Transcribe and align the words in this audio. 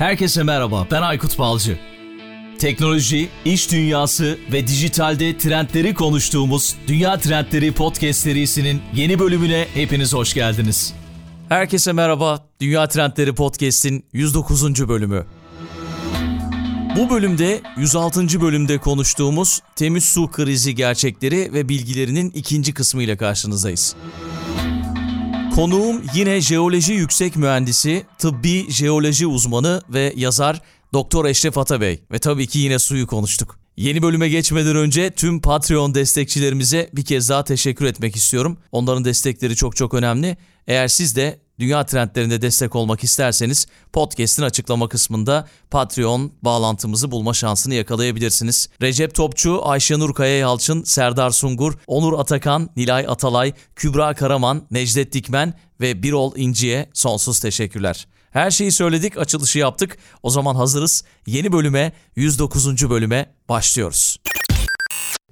Herkese 0.00 0.42
merhaba, 0.42 0.86
ben 0.90 1.02
Aykut 1.02 1.38
Balcı. 1.38 1.78
Teknoloji, 2.58 3.28
iş 3.44 3.72
dünyası 3.72 4.38
ve 4.52 4.66
dijitalde 4.66 5.38
trendleri 5.38 5.94
konuştuğumuz 5.94 6.76
Dünya 6.86 7.18
Trendleri 7.18 7.72
Podcast 7.72 8.20
serisinin 8.20 8.82
yeni 8.94 9.18
bölümüne 9.18 9.66
hepiniz 9.74 10.14
hoş 10.14 10.34
geldiniz. 10.34 10.94
Herkese 11.48 11.92
merhaba, 11.92 12.46
Dünya 12.60 12.88
Trendleri 12.88 13.34
Podcast'in 13.34 14.04
109. 14.12 14.88
bölümü. 14.88 15.26
Bu 16.96 17.10
bölümde 17.10 17.60
106. 17.76 18.40
bölümde 18.40 18.78
konuştuğumuz 18.78 19.60
temiz 19.76 20.04
su 20.04 20.30
krizi 20.30 20.74
gerçekleri 20.74 21.52
ve 21.52 21.68
bilgilerinin 21.68 22.30
ikinci 22.30 22.74
kısmı 22.74 23.02
ile 23.02 23.16
karşınızdayız. 23.16 23.96
Konuğum 25.54 26.02
yine 26.14 26.40
jeoloji 26.40 26.92
yüksek 26.92 27.36
mühendisi, 27.36 28.06
tıbbi 28.18 28.70
jeoloji 28.70 29.26
uzmanı 29.26 29.82
ve 29.88 30.12
yazar 30.16 30.62
Doktor 30.92 31.24
Eşref 31.24 31.58
Atabey 31.58 32.00
ve 32.12 32.18
tabii 32.18 32.46
ki 32.46 32.58
yine 32.58 32.78
suyu 32.78 33.06
konuştuk. 33.06 33.58
Yeni 33.76 34.02
bölüme 34.02 34.28
geçmeden 34.28 34.76
önce 34.76 35.10
tüm 35.10 35.40
Patreon 35.40 35.94
destekçilerimize 35.94 36.90
bir 36.92 37.04
kez 37.04 37.28
daha 37.28 37.44
teşekkür 37.44 37.84
etmek 37.84 38.16
istiyorum. 38.16 38.58
Onların 38.72 39.04
destekleri 39.04 39.56
çok 39.56 39.76
çok 39.76 39.94
önemli. 39.94 40.36
Eğer 40.66 40.88
siz 40.88 41.16
de 41.16 41.40
dünya 41.60 41.86
trendlerinde 41.86 42.42
destek 42.42 42.76
olmak 42.76 43.04
isterseniz 43.04 43.66
podcast'in 43.92 44.42
açıklama 44.42 44.88
kısmında 44.88 45.48
Patreon 45.70 46.32
bağlantımızı 46.42 47.10
bulma 47.10 47.34
şansını 47.34 47.74
yakalayabilirsiniz. 47.74 48.68
Recep 48.82 49.14
Topçu, 49.14 49.68
Ayşenur 49.68 50.14
Kaya 50.14 50.38
Yalçın, 50.38 50.82
Serdar 50.82 51.30
Sungur, 51.30 51.74
Onur 51.86 52.18
Atakan, 52.18 52.70
Nilay 52.76 53.04
Atalay, 53.08 53.52
Kübra 53.76 54.14
Karaman, 54.14 54.66
Necdet 54.70 55.12
Dikmen 55.12 55.54
ve 55.80 56.02
Birol 56.02 56.32
İnci'ye 56.36 56.90
sonsuz 56.94 57.40
teşekkürler. 57.40 58.06
Her 58.30 58.50
şeyi 58.50 58.72
söyledik, 58.72 59.18
açılışı 59.18 59.58
yaptık. 59.58 59.98
O 60.22 60.30
zaman 60.30 60.54
hazırız. 60.54 61.04
Yeni 61.26 61.52
bölüme, 61.52 61.92
109. 62.16 62.90
bölüme 62.90 63.34
başlıyoruz. 63.48 64.16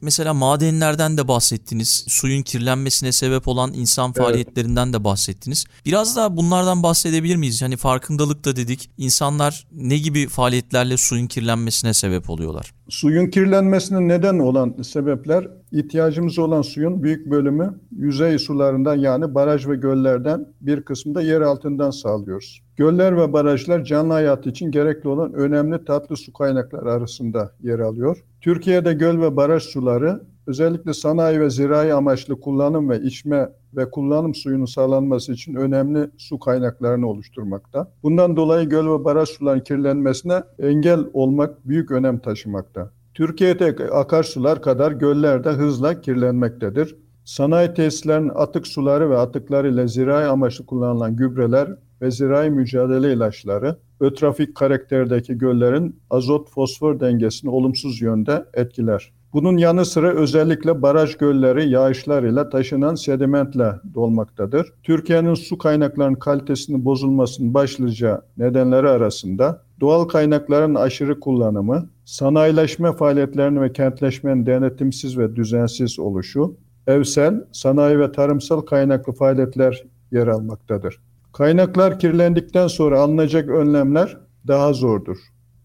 Mesela 0.01 0.35
madenlerden 0.35 1.19
de 1.19 1.29
bahsettiniz. 1.29 2.05
Suyun 2.09 2.43
kirlenmesine 2.43 3.13
sebep 3.13 3.49
olan 3.49 3.73
insan 3.75 4.13
faaliyetlerinden 4.13 4.93
de 4.93 5.05
bahsettiniz. 5.05 5.67
Biraz 5.87 6.17
daha 6.17 6.37
bunlardan 6.37 6.83
bahsedebilir 6.83 7.37
miyiz? 7.37 7.63
Hani 7.63 7.77
farkındalık 7.77 8.45
da 8.45 8.57
dedik. 8.57 8.91
İnsanlar 8.99 9.67
ne 9.73 9.99
gibi 9.99 10.29
faaliyetlerle 10.29 10.97
suyun 10.97 11.27
kirlenmesine 11.27 11.95
sebep 11.95 12.31
oluyorlar? 12.31 12.75
Suyun 12.89 13.27
kirlenmesine 13.27 14.09
neden 14.09 14.39
olan 14.39 14.77
sebepler 14.83 15.49
ihtiyacımız 15.73 16.39
olan 16.39 16.63
suyun 16.63 17.03
büyük 17.03 17.31
bölümü 17.31 17.81
yüzey 17.91 18.39
sularından 18.39 18.97
yani 18.97 19.35
baraj 19.35 19.67
ve 19.67 19.77
göllerden 19.77 20.47
bir 20.61 20.83
kısmı 20.83 21.15
da 21.15 21.23
yer 21.23 21.41
altından 21.41 21.91
sağlıyoruz. 21.91 22.68
Göller 22.79 23.17
ve 23.17 23.33
barajlar 23.33 23.85
canlı 23.85 24.13
hayat 24.13 24.47
için 24.47 24.71
gerekli 24.71 25.09
olan 25.09 25.33
önemli 25.33 25.85
tatlı 25.85 26.17
su 26.17 26.33
kaynakları 26.33 26.93
arasında 26.93 27.53
yer 27.61 27.79
alıyor. 27.79 28.25
Türkiye'de 28.41 28.93
göl 28.93 29.21
ve 29.21 29.37
baraj 29.37 29.63
suları 29.63 30.21
özellikle 30.47 30.95
sanayi 30.95 31.41
ve 31.41 31.51
zirai 31.51 31.95
amaçlı 31.95 32.41
kullanım 32.41 32.91
ve 32.91 33.01
içme 33.01 33.49
ve 33.77 33.91
kullanım 33.91 34.35
suyunun 34.35 34.65
sağlanması 34.65 35.33
için 35.33 35.55
önemli 35.55 36.11
su 36.19 36.39
kaynaklarını 36.39 37.09
oluşturmakta. 37.09 37.91
Bundan 38.03 38.37
dolayı 38.37 38.69
göl 38.69 38.87
ve 38.87 39.05
baraj 39.05 39.29
suların 39.29 39.61
kirlenmesine 39.61 40.43
engel 40.59 41.01
olmak 41.13 41.69
büyük 41.69 41.91
önem 41.91 42.19
taşımakta. 42.19 42.91
Türkiye'de 43.15 43.77
akarsular 43.93 44.63
kadar 44.63 44.93
göller 44.93 45.45
de 45.45 45.51
hızla 45.51 46.01
kirlenmektedir. 46.01 46.97
Sanayi 47.25 47.75
tesislerinin 47.75 48.33
atık 48.35 48.67
suları 48.67 49.11
ve 49.11 49.19
atıkları 49.19 49.69
ile 49.69 49.89
zirai 49.89 50.27
amaçlı 50.27 50.67
kullanılan 50.67 51.17
gübreler 51.17 51.69
ve 52.03 52.11
zirai 52.11 52.51
mücadele 52.51 53.13
ilaçları, 53.13 53.77
ötrafik 54.01 54.55
karakterdeki 54.55 55.39
göllerin 55.39 56.01
azot-fosfor 56.11 57.01
dengesini 57.01 57.51
olumsuz 57.51 58.01
yönde 58.01 58.45
etkiler. 58.55 59.13
Bunun 59.33 59.57
yanı 59.57 59.85
sıra 59.85 60.15
özellikle 60.15 60.83
baraj 60.83 61.17
gölleri 61.17 61.71
yağışlar 61.71 62.23
ile 62.23 62.51
taşınan 62.51 62.95
sedimentle 62.95 63.73
dolmaktadır. 63.95 64.73
Türkiye'nin 64.83 65.35
su 65.35 65.59
kaynaklarının 65.59 66.15
kalitesinin 66.15 66.85
bozulmasının 66.85 67.55
başlıca 67.55 68.23
nedenleri 68.37 68.89
arasında 68.89 69.63
doğal 69.81 70.05
kaynakların 70.05 70.75
aşırı 70.75 71.21
kullanımı, 71.21 71.91
sanayileşme 72.05 72.93
faaliyetlerinin 72.93 73.63
ve 73.63 73.73
kentleşmenin 73.73 74.47
denetimsiz 74.47 75.19
ve 75.19 75.37
düzensiz 75.37 75.99
oluşu, 75.99 76.57
evsel, 76.87 77.45
sanayi 77.53 77.99
ve 77.99 78.13
tarımsal 78.13 78.61
kaynaklı 78.61 79.13
faaliyetler 79.13 79.85
yer 80.13 80.27
almaktadır. 80.27 81.01
Kaynaklar 81.39 81.99
kirlendikten 81.99 82.67
sonra 82.67 83.01
alınacak 83.01 83.49
önlemler 83.49 84.17
daha 84.47 84.73
zordur. 84.73 85.19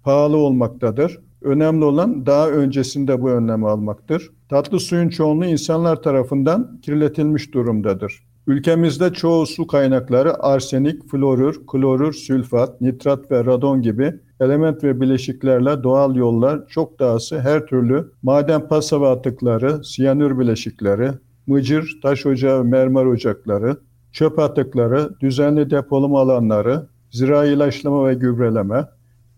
Pahalı 0.04 0.38
olmaktadır. 0.38 1.20
Önemli 1.42 1.86
olan 1.86 2.26
daha 2.26 2.50
öncesinde 2.50 3.22
bu 3.22 3.30
önlemi 3.30 3.70
almaktır. 3.70 4.30
Tatlı 4.50 4.80
suyun 4.80 5.10
çoğunluğu 5.10 5.46
insanlar 5.46 6.02
tarafından 6.02 6.82
kirletilmiş 6.82 7.54
durumdadır. 7.54 8.24
Ülkemizde 8.48 9.14
çoğu 9.14 9.46
su 9.46 9.68
kaynakları 9.68 10.44
arsenik, 10.44 11.12
florür, 11.12 11.62
klorür, 11.68 12.14
sülfat, 12.14 12.82
nitrat 12.82 13.32
ve 13.32 13.46
radon 13.46 13.82
gibi 13.82 14.14
element 14.40 14.84
ve 14.84 15.02
bileşiklerle 15.02 15.84
doğal 15.84 16.16
yollar 16.16 16.68
çok 16.68 17.00
dahası 17.00 17.40
her 17.40 17.66
türlü 17.66 18.12
maden 18.24 18.68
pasava 18.68 19.12
atıkları, 19.12 19.84
siyanür 19.84 20.40
bileşikleri, 20.40 21.12
mıcır, 21.48 22.00
taş 22.02 22.26
ocağı, 22.26 22.64
mermer 22.64 23.06
ocakları, 23.06 23.78
çöp 24.14 24.40
atıkları, 24.40 25.10
düzenli 25.20 25.70
depolama 25.70 26.22
alanları, 26.22 26.88
zirai 27.12 27.54
ilaçlama 27.54 28.08
ve 28.08 28.14
gübreleme, 28.14 28.86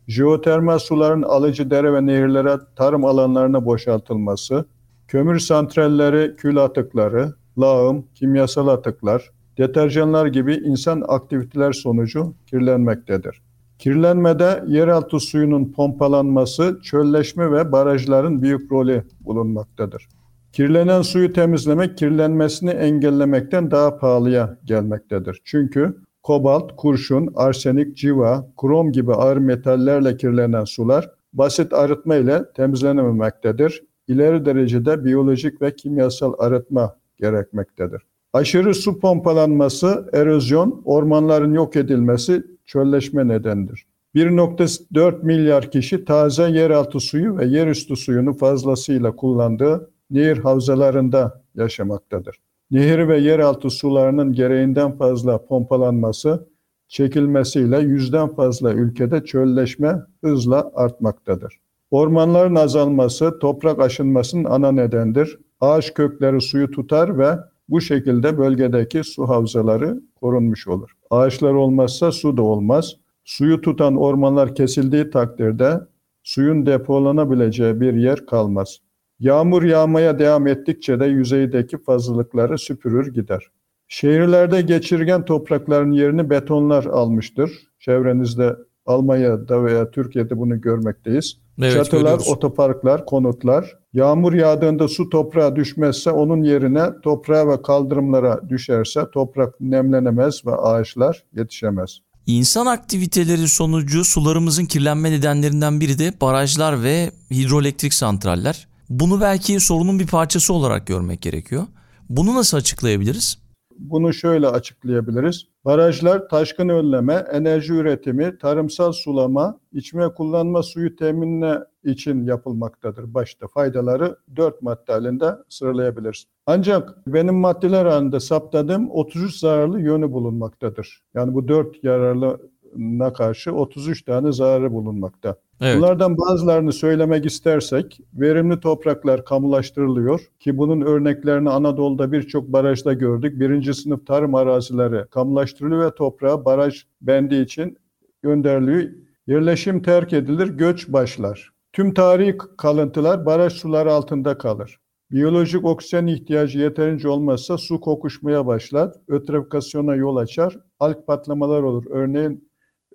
jeotermal 0.07 0.79
suların 0.79 1.21
alıcı 1.21 1.69
dere 1.71 1.93
ve 1.93 2.05
nehirlere 2.05 2.57
tarım 2.75 3.05
alanlarına 3.05 3.65
boşaltılması, 3.65 4.65
kömür 5.07 5.39
santralleri, 5.39 6.35
kül 6.35 6.57
atıkları, 6.57 7.33
lağım, 7.59 8.05
kimyasal 8.15 8.67
atıklar, 8.67 9.31
deterjanlar 9.57 10.25
gibi 10.25 10.53
insan 10.53 11.03
aktiviteler 11.07 11.73
sonucu 11.73 12.33
kirlenmektedir. 12.47 13.41
Kirlenmede 13.79 14.63
yeraltı 14.67 15.19
suyunun 15.19 15.71
pompalanması, 15.71 16.79
çölleşme 16.83 17.51
ve 17.51 17.71
barajların 17.71 18.41
büyük 18.41 18.71
rolü 18.71 19.03
bulunmaktadır. 19.21 20.07
Kirlenen 20.55 21.01
suyu 21.01 21.33
temizlemek 21.33 21.97
kirlenmesini 21.97 22.69
engellemekten 22.69 23.71
daha 23.71 23.97
pahalıya 23.97 24.57
gelmektedir. 24.65 25.41
Çünkü 25.43 25.95
kobalt, 26.23 26.75
kurşun, 26.75 27.29
arsenik, 27.35 27.97
civa, 27.97 28.47
krom 28.61 28.91
gibi 28.91 29.13
ağır 29.13 29.37
metallerle 29.37 30.17
kirlenen 30.17 30.63
sular 30.63 31.11
basit 31.33 31.73
arıtma 31.73 32.15
ile 32.15 32.43
temizlenememektedir. 32.55 33.83
İleri 34.07 34.45
derecede 34.45 35.05
biyolojik 35.05 35.61
ve 35.61 35.75
kimyasal 35.75 36.33
arıtma 36.39 36.95
gerekmektedir. 37.17 38.01
Aşırı 38.33 38.73
su 38.73 38.99
pompalanması, 38.99 40.09
erozyon, 40.13 40.81
ormanların 40.85 41.53
yok 41.53 41.75
edilmesi 41.75 42.43
çölleşme 42.65 43.27
nedenidir. 43.27 43.85
1.4 44.15 45.25
milyar 45.25 45.71
kişi 45.71 46.05
taze 46.05 46.49
yeraltı 46.49 46.99
suyu 46.99 47.37
ve 47.37 47.45
yerüstü 47.45 47.95
suyunu 47.95 48.33
fazlasıyla 48.33 49.15
kullandığı 49.15 49.94
nehir 50.11 50.37
havzalarında 50.37 51.43
yaşamaktadır. 51.55 52.37
Nehir 52.71 53.07
ve 53.07 53.19
yeraltı 53.19 53.69
sularının 53.69 54.33
gereğinden 54.33 54.97
fazla 54.97 55.45
pompalanması, 55.45 56.47
çekilmesiyle 56.87 57.79
yüzden 57.79 58.35
fazla 58.35 58.73
ülkede 58.73 59.23
çölleşme 59.23 60.01
hızla 60.23 60.71
artmaktadır. 60.75 61.59
Ormanların 61.91 62.55
azalması 62.55 63.39
toprak 63.39 63.79
aşınmasının 63.79 64.43
ana 64.43 64.71
nedendir. 64.71 65.39
Ağaç 65.61 65.93
kökleri 65.93 66.41
suyu 66.41 66.71
tutar 66.71 67.17
ve 67.17 67.37
bu 67.69 67.81
şekilde 67.81 68.37
bölgedeki 68.37 69.03
su 69.03 69.29
havzaları 69.29 70.01
korunmuş 70.15 70.67
olur. 70.67 70.91
Ağaçlar 71.09 71.53
olmazsa 71.53 72.11
su 72.11 72.37
da 72.37 72.41
olmaz. 72.41 72.95
Suyu 73.25 73.61
tutan 73.61 73.95
ormanlar 73.95 74.55
kesildiği 74.55 75.09
takdirde 75.09 75.79
suyun 76.23 76.65
depolanabileceği 76.65 77.81
bir 77.81 77.93
yer 77.93 78.25
kalmaz. 78.25 78.79
Yağmur 79.19 79.63
yağmaya 79.63 80.19
devam 80.19 80.47
ettikçe 80.47 80.99
de 80.99 81.05
yüzeydeki 81.05 81.77
fazlalıkları 81.77 82.57
süpürür 82.57 83.13
gider. 83.13 83.47
Şehirlerde 83.87 84.61
geçirgen 84.61 85.25
toprakların 85.25 85.91
yerini 85.91 86.29
betonlar 86.29 86.85
almıştır. 86.85 87.51
Çevrenizde 87.79 88.55
Almanya'da 88.85 89.63
veya 89.63 89.91
Türkiye'de 89.91 90.37
bunu 90.37 90.61
görmekteyiz. 90.61 91.37
Evet, 91.59 91.73
Çatılar, 91.73 92.01
görüyoruz. 92.01 92.27
otoparklar, 92.29 93.05
konutlar. 93.05 93.77
Yağmur 93.93 94.33
yağdığında 94.33 94.87
su 94.87 95.09
toprağa 95.09 95.55
düşmezse 95.55 96.11
onun 96.11 96.43
yerine 96.43 96.83
toprağa 97.03 97.47
ve 97.47 97.61
kaldırımlara 97.61 98.49
düşerse 98.49 99.01
toprak 99.13 99.61
nemlenemez 99.61 100.45
ve 100.45 100.55
ağaçlar 100.55 101.23
yetişemez. 101.35 101.99
İnsan 102.27 102.65
aktiviteleri 102.65 103.47
sonucu 103.47 104.05
sularımızın 104.05 104.65
kirlenme 104.65 105.11
nedenlerinden 105.11 105.79
biri 105.79 105.99
de 105.99 106.13
barajlar 106.21 106.83
ve 106.83 107.11
hidroelektrik 107.31 107.93
santraller. 107.93 108.67
Bunu 108.89 109.21
belki 109.21 109.59
sorunun 109.59 109.99
bir 109.99 110.07
parçası 110.07 110.53
olarak 110.53 110.87
görmek 110.87 111.21
gerekiyor. 111.21 111.63
Bunu 112.09 112.35
nasıl 112.35 112.57
açıklayabiliriz? 112.57 113.37
bunu 113.79 114.13
şöyle 114.13 114.47
açıklayabiliriz. 114.47 115.47
Barajlar 115.65 116.29
taşkın 116.29 116.69
önleme, 116.69 117.13
enerji 117.13 117.73
üretimi, 117.73 118.37
tarımsal 118.37 118.91
sulama, 118.91 119.59
içme 119.73 120.09
kullanma 120.13 120.63
suyu 120.63 120.95
teminine 120.95 121.59
için 121.83 122.25
yapılmaktadır. 122.25 123.13
Başta 123.13 123.47
faydaları 123.47 124.15
dört 124.35 124.61
madde 124.61 124.93
halinde 124.93 125.35
sıralayabiliriz. 125.49 126.25
Ancak 126.45 127.07
benim 127.07 127.35
maddeler 127.35 127.85
halinde 127.85 128.19
saptadığım 128.19 128.89
33 128.91 129.39
zararlı 129.39 129.81
yönü 129.81 130.11
bulunmaktadır. 130.11 131.03
Yani 131.13 131.33
bu 131.33 131.47
dört 131.47 131.83
yararlına 131.83 133.13
karşı 133.13 133.53
33 133.53 134.05
tane 134.05 134.31
zararı 134.31 134.73
bulunmakta. 134.73 135.35
Evet. 135.61 135.77
Bunlardan 135.77 136.17
bazılarını 136.17 136.73
söylemek 136.73 137.25
istersek, 137.25 137.99
verimli 138.13 138.59
topraklar 138.59 139.25
kamulaştırılıyor 139.25 140.19
ki 140.39 140.57
bunun 140.57 140.81
örneklerini 140.81 141.49
Anadolu'da 141.49 142.11
birçok 142.11 142.47
barajda 142.47 142.93
gördük. 142.93 143.39
Birinci 143.39 143.73
sınıf 143.73 144.07
tarım 144.07 144.35
arazileri 144.35 145.07
kamulaştırılıyor 145.09 145.85
ve 145.85 145.95
toprağa 145.95 146.45
baraj 146.45 146.83
bendi 147.01 147.35
için 147.35 147.77
gönderiliyor. 148.23 148.91
Yerleşim 149.27 149.81
terk 149.81 150.13
edilir, 150.13 150.47
göç 150.47 150.87
başlar. 150.87 151.51
Tüm 151.73 151.93
tarihi 151.93 152.37
kalıntılar 152.57 153.25
baraj 153.25 153.53
suları 153.53 153.93
altında 153.93 154.37
kalır. 154.37 154.79
Biyolojik 155.11 155.65
oksijen 155.65 156.07
ihtiyacı 156.07 156.59
yeterince 156.59 157.07
olmazsa 157.07 157.57
su 157.57 157.81
kokuşmaya 157.81 158.45
başlar, 158.47 158.91
ötrifikasyona 159.07 159.95
yol 159.95 160.15
açar, 160.15 160.59
alg 160.79 160.97
patlamalar 161.07 161.61
olur. 161.61 161.85
Örneğin 161.89 162.49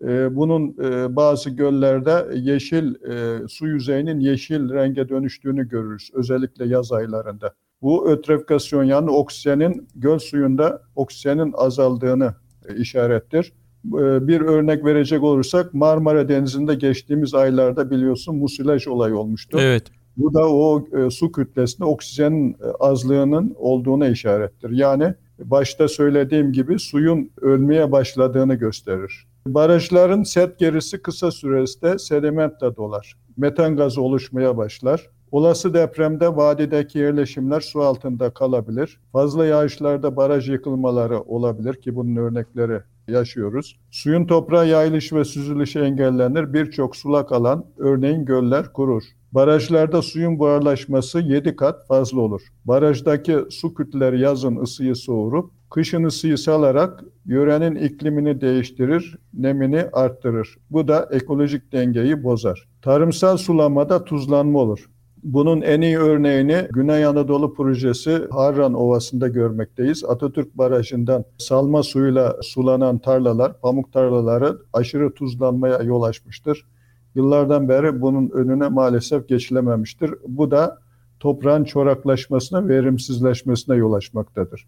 e, 0.05 0.37
bunun 0.37 0.77
e, 0.85 1.17
bazı 1.17 1.51
göllerde 1.51 2.27
yeşil 2.35 2.95
e, 2.95 3.49
su 3.49 3.67
yüzeyinin 3.67 4.21
yeşil 4.21 4.73
renge 4.73 5.09
dönüştüğünü 5.09 5.69
görürüz 5.69 6.11
özellikle 6.15 6.67
yaz 6.67 6.93
aylarında. 6.93 7.55
Bu 7.83 8.11
ötrifikasyon 8.11 8.85
yani 8.85 9.11
oksijenin 9.11 9.89
göl 9.95 10.19
suyunda 10.19 10.83
oksijenin 10.97 11.53
azaldığını 11.57 12.35
e, 12.69 12.77
işarettir. 12.77 13.53
E, 13.87 14.29
bir 14.29 14.41
örnek 14.41 14.85
verecek 14.85 15.23
olursak 15.23 15.75
Marmara 15.75 16.29
Denizi'nde 16.29 16.75
geçtiğimiz 16.75 17.35
aylarda 17.35 17.91
biliyorsun 17.91 18.37
musilaj 18.37 18.87
olayı 18.87 19.17
olmuştu. 19.17 19.59
Evet. 19.61 19.83
Bu 20.17 20.35
da 20.35 20.51
o 20.51 20.87
e, 20.97 21.11
su 21.11 21.33
kütlesinde 21.33 21.85
oksijenin 21.85 22.57
azlığının 22.81 23.55
olduğuna 23.59 24.09
işarettir. 24.09 24.71
Yani 24.71 25.15
başta 25.39 25.89
söylediğim 25.89 26.53
gibi 26.53 26.79
suyun 26.79 27.31
ölmeye 27.41 27.93
başladığını 27.93 28.55
gösterir. 28.55 29.27
Barajların 29.47 30.23
set 30.23 30.59
gerisi 30.59 31.03
kısa 31.03 31.31
sürede 31.31 31.99
sedimentle 31.99 32.77
dolar. 32.77 33.15
Metan 33.37 33.77
gazı 33.77 34.03
oluşmaya 34.03 34.57
başlar. 34.57 35.11
Olası 35.33 35.75
depremde 35.75 36.37
vadideki 36.37 36.99
yerleşimler 36.99 37.61
su 37.61 37.81
altında 37.81 38.31
kalabilir. 38.31 39.01
Fazla 39.13 39.47
yağışlarda 39.47 40.17
baraj 40.17 40.51
yıkılmaları 40.51 41.21
olabilir 41.21 41.75
ki 41.75 41.97
bunun 41.97 42.17
örnekleri 42.17 42.81
yaşıyoruz. 43.09 43.79
Suyun 43.91 44.27
toprağa 44.27 44.65
yayılış 44.65 45.13
ve 45.13 45.25
süzülüşü 45.25 45.79
engellenir. 45.79 46.53
Birçok 46.53 46.97
sulak 46.97 47.33
alan, 47.33 47.65
örneğin 47.79 48.25
göller 48.25 48.73
kurur. 48.73 49.03
Barajlarda 49.33 50.03
suyun 50.03 50.39
buharlaşması 50.39 51.21
7 51.21 51.57
kat 51.57 51.87
fazla 51.87 52.21
olur. 52.21 52.43
Barajdaki 52.65 53.39
su 53.51 53.75
kütleleri 53.75 54.21
yazın 54.21 54.57
ısıyı 54.57 54.97
soğurup, 54.97 55.51
kışın 55.71 56.05
ısıyı 56.05 56.39
salarak 56.39 57.05
yörenin 57.27 57.75
iklimini 57.75 58.41
değiştirir, 58.41 59.19
nemini 59.35 59.85
arttırır. 59.93 60.59
Bu 60.71 60.89
da 60.89 61.09
ekolojik 61.11 61.73
dengeyi 61.73 62.25
bozar. 62.25 62.69
Tarımsal 62.83 63.37
sulamada 63.37 64.05
tuzlanma 64.05 64.59
olur. 64.59 64.91
Bunun 65.23 65.61
en 65.61 65.81
iyi 65.81 65.99
örneğini 65.99 66.69
Güney 66.73 67.05
Anadolu 67.05 67.55
projesi 67.55 68.21
Harran 68.31 68.75
Ovası'nda 68.75 69.29
görmekteyiz. 69.29 70.05
Atatürk 70.05 70.59
Barajı'ndan 70.59 71.25
salma 71.39 71.83
suyuyla 71.83 72.37
sulanan 72.43 72.99
tarlalar, 72.99 73.61
pamuk 73.61 73.93
tarlaları 73.93 74.59
aşırı 74.73 75.15
tuzlanmaya 75.15 75.83
yol 75.83 76.03
açmıştır. 76.03 76.67
Yıllardan 77.15 77.69
beri 77.69 78.01
bunun 78.01 78.31
önüne 78.31 78.69
maalesef 78.69 79.29
geçilememiştir. 79.29 80.15
Bu 80.29 80.51
da 80.51 80.79
toprağın 81.21 81.65
çoraklaşmasına, 81.65 82.69
verimsizleşmesine 82.69 83.77
yol 83.77 83.93
açmaktadır. 83.93 84.67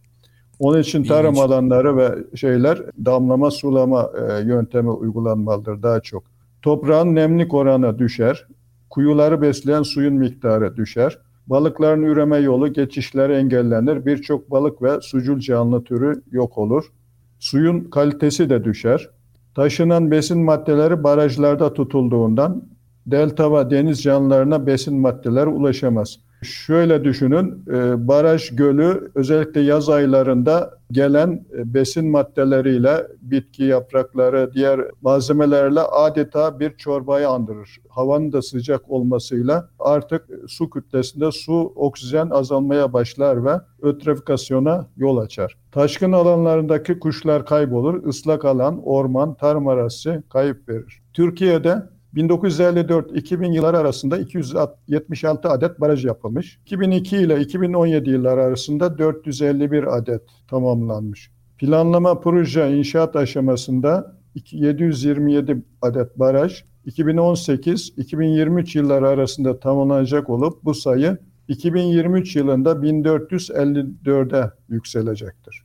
Onun 0.58 0.80
için 0.80 1.04
tarım 1.04 1.34
İlginç. 1.34 1.44
alanları 1.44 1.96
ve 1.96 2.36
şeyler 2.36 2.82
damlama 3.04 3.50
sulama 3.50 4.10
e, 4.28 4.44
yöntemi 4.44 4.90
uygulanmalıdır 4.90 5.82
daha 5.82 6.00
çok. 6.00 6.24
Toprağın 6.62 7.14
nemlik 7.14 7.54
oranı 7.54 7.98
düşer. 7.98 8.46
Kuyuları 8.90 9.42
besleyen 9.42 9.82
suyun 9.82 10.14
miktarı 10.14 10.76
düşer. 10.76 11.18
Balıkların 11.46 12.02
üreme 12.02 12.38
yolu 12.38 12.72
geçişleri 12.72 13.32
engellenir. 13.32 14.06
Birçok 14.06 14.50
balık 14.50 14.82
ve 14.82 15.00
sucul 15.00 15.38
canlı 15.38 15.84
türü 15.84 16.22
yok 16.32 16.58
olur. 16.58 16.84
Suyun 17.38 17.80
kalitesi 17.80 18.50
de 18.50 18.64
düşer. 18.64 19.08
Taşınan 19.54 20.10
besin 20.10 20.44
maddeleri 20.44 21.04
barajlarda 21.04 21.74
tutulduğundan 21.74 22.62
delta 23.06 23.52
ve 23.52 23.70
deniz 23.70 24.02
canlılarına 24.02 24.66
besin 24.66 25.00
maddeleri 25.00 25.46
ulaşamaz. 25.46 26.18
Şöyle 26.42 27.04
düşünün, 27.04 27.64
e, 27.70 28.08
baraj 28.08 28.56
gölü 28.56 29.10
özellikle 29.14 29.60
yaz 29.60 29.88
aylarında 29.88 30.78
gelen 30.92 31.44
e, 31.58 31.74
besin 31.74 32.10
maddeleriyle 32.10 33.06
bitki 33.22 33.64
yaprakları, 33.64 34.50
diğer 34.54 34.80
malzemelerle 35.02 35.80
adeta 35.80 36.60
bir 36.60 36.76
çorbayı 36.76 37.28
andırır. 37.28 37.78
Havanın 37.88 38.32
da 38.32 38.42
sıcak 38.42 38.90
olmasıyla 38.90 39.68
artık 39.78 40.28
su 40.48 40.70
kütlesinde 40.70 41.32
su, 41.32 41.72
oksijen 41.76 42.30
azalmaya 42.30 42.92
başlar 42.92 43.44
ve 43.44 43.60
ötrifikasyona 43.82 44.86
yol 44.96 45.16
açar. 45.16 45.56
Taşkın 45.72 46.12
alanlarındaki 46.12 46.98
kuşlar 46.98 47.46
kaybolur, 47.46 48.06
ıslak 48.06 48.44
alan, 48.44 48.82
orman, 48.84 49.34
tarım 49.34 49.68
arazisi 49.68 50.22
kayıp 50.30 50.68
verir. 50.68 51.02
Türkiye'de 51.12 51.82
1954-2000 52.14 53.54
yılları 53.54 53.78
arasında 53.78 54.18
276 54.18 55.48
adet 55.48 55.80
baraj 55.80 56.04
yapılmış. 56.04 56.58
2002 56.66 57.16
ile 57.16 57.40
2017 57.40 58.10
yılları 58.10 58.42
arasında 58.42 58.98
451 58.98 59.96
adet 59.96 60.22
tamamlanmış. 60.48 61.30
Planlama 61.58 62.20
proje 62.20 62.76
inşaat 62.76 63.16
aşamasında 63.16 64.16
727 64.52 65.62
adet 65.82 66.18
baraj 66.18 66.64
2018-2023 66.86 68.78
yılları 68.78 69.08
arasında 69.08 69.60
tamamlanacak 69.60 70.30
olup 70.30 70.64
bu 70.64 70.74
sayı 70.74 71.18
2023 71.48 72.36
yılında 72.36 72.72
1454'e 72.72 74.50
yükselecektir. 74.68 75.61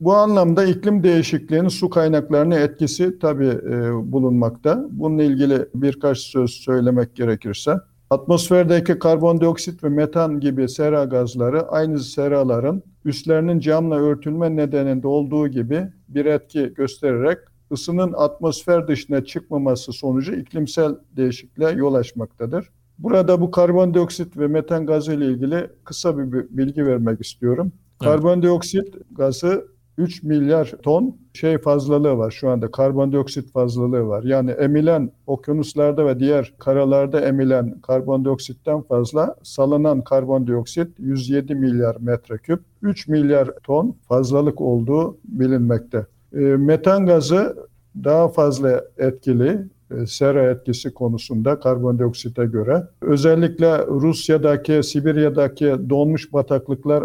Bu 0.00 0.14
anlamda 0.14 0.64
iklim 0.64 1.02
değişikliğinin 1.02 1.68
su 1.68 1.90
kaynaklarına 1.90 2.58
etkisi 2.58 3.18
tabii 3.18 3.46
e, 3.46 4.12
bulunmakta. 4.12 4.86
Bununla 4.90 5.22
ilgili 5.22 5.66
birkaç 5.74 6.18
söz 6.18 6.50
söylemek 6.50 7.16
gerekirse, 7.16 7.74
atmosferdeki 8.10 8.98
karbondioksit 8.98 9.84
ve 9.84 9.88
metan 9.88 10.40
gibi 10.40 10.68
sera 10.68 11.04
gazları 11.04 11.68
aynı 11.68 11.98
seraların 11.98 12.82
üstlerinin 13.04 13.60
camla 13.60 13.96
örtülme 13.96 14.56
nedeninde 14.56 15.08
olduğu 15.08 15.48
gibi 15.48 15.88
bir 16.08 16.26
etki 16.26 16.72
göstererek 16.76 17.38
ısının 17.72 18.12
atmosfer 18.12 18.88
dışına 18.88 19.24
çıkmaması 19.24 19.92
sonucu 19.92 20.34
iklimsel 20.34 20.94
değişikliğe 21.16 21.70
yol 21.70 21.94
açmaktadır. 21.94 22.70
Burada 22.98 23.40
bu 23.40 23.50
karbondioksit 23.50 24.36
ve 24.36 24.46
metan 24.46 24.86
gazı 24.86 25.14
ile 25.14 25.26
ilgili 25.26 25.70
kısa 25.84 26.18
bir 26.18 26.46
bilgi 26.50 26.86
vermek 26.86 27.20
istiyorum. 27.20 27.72
Evet. 28.02 28.12
Karbondioksit 28.12 28.94
gazı 29.10 29.75
3 29.98 30.22
milyar 30.22 30.72
ton 30.82 31.16
şey 31.32 31.58
fazlalığı 31.58 32.18
var 32.18 32.30
şu 32.30 32.50
anda 32.50 32.70
karbondioksit 32.70 33.52
fazlalığı 33.52 34.06
var. 34.06 34.24
Yani 34.24 34.50
emilen 34.50 35.10
okyanuslarda 35.26 36.06
ve 36.06 36.20
diğer 36.20 36.54
karalarda 36.58 37.20
emilen 37.20 37.80
karbondioksitten 37.80 38.82
fazla 38.82 39.34
salınan 39.42 40.00
karbondioksit 40.04 40.88
107 40.98 41.54
milyar 41.54 41.96
metreküp 42.00 42.60
3 42.82 43.08
milyar 43.08 43.50
ton 43.62 43.96
fazlalık 44.08 44.60
olduğu 44.60 45.18
bilinmekte. 45.24 46.06
E, 46.32 46.38
metan 46.38 47.06
gazı 47.06 47.56
daha 48.04 48.28
fazla 48.28 48.84
etkili 48.98 49.66
sera 50.06 50.50
etkisi 50.50 50.94
konusunda 50.94 51.58
karbondioksite 51.58 52.44
göre. 52.44 52.82
Özellikle 53.02 53.86
Rusya'daki, 53.86 54.82
Sibirya'daki 54.82 55.74
donmuş 55.90 56.32
bataklıklar 56.32 57.04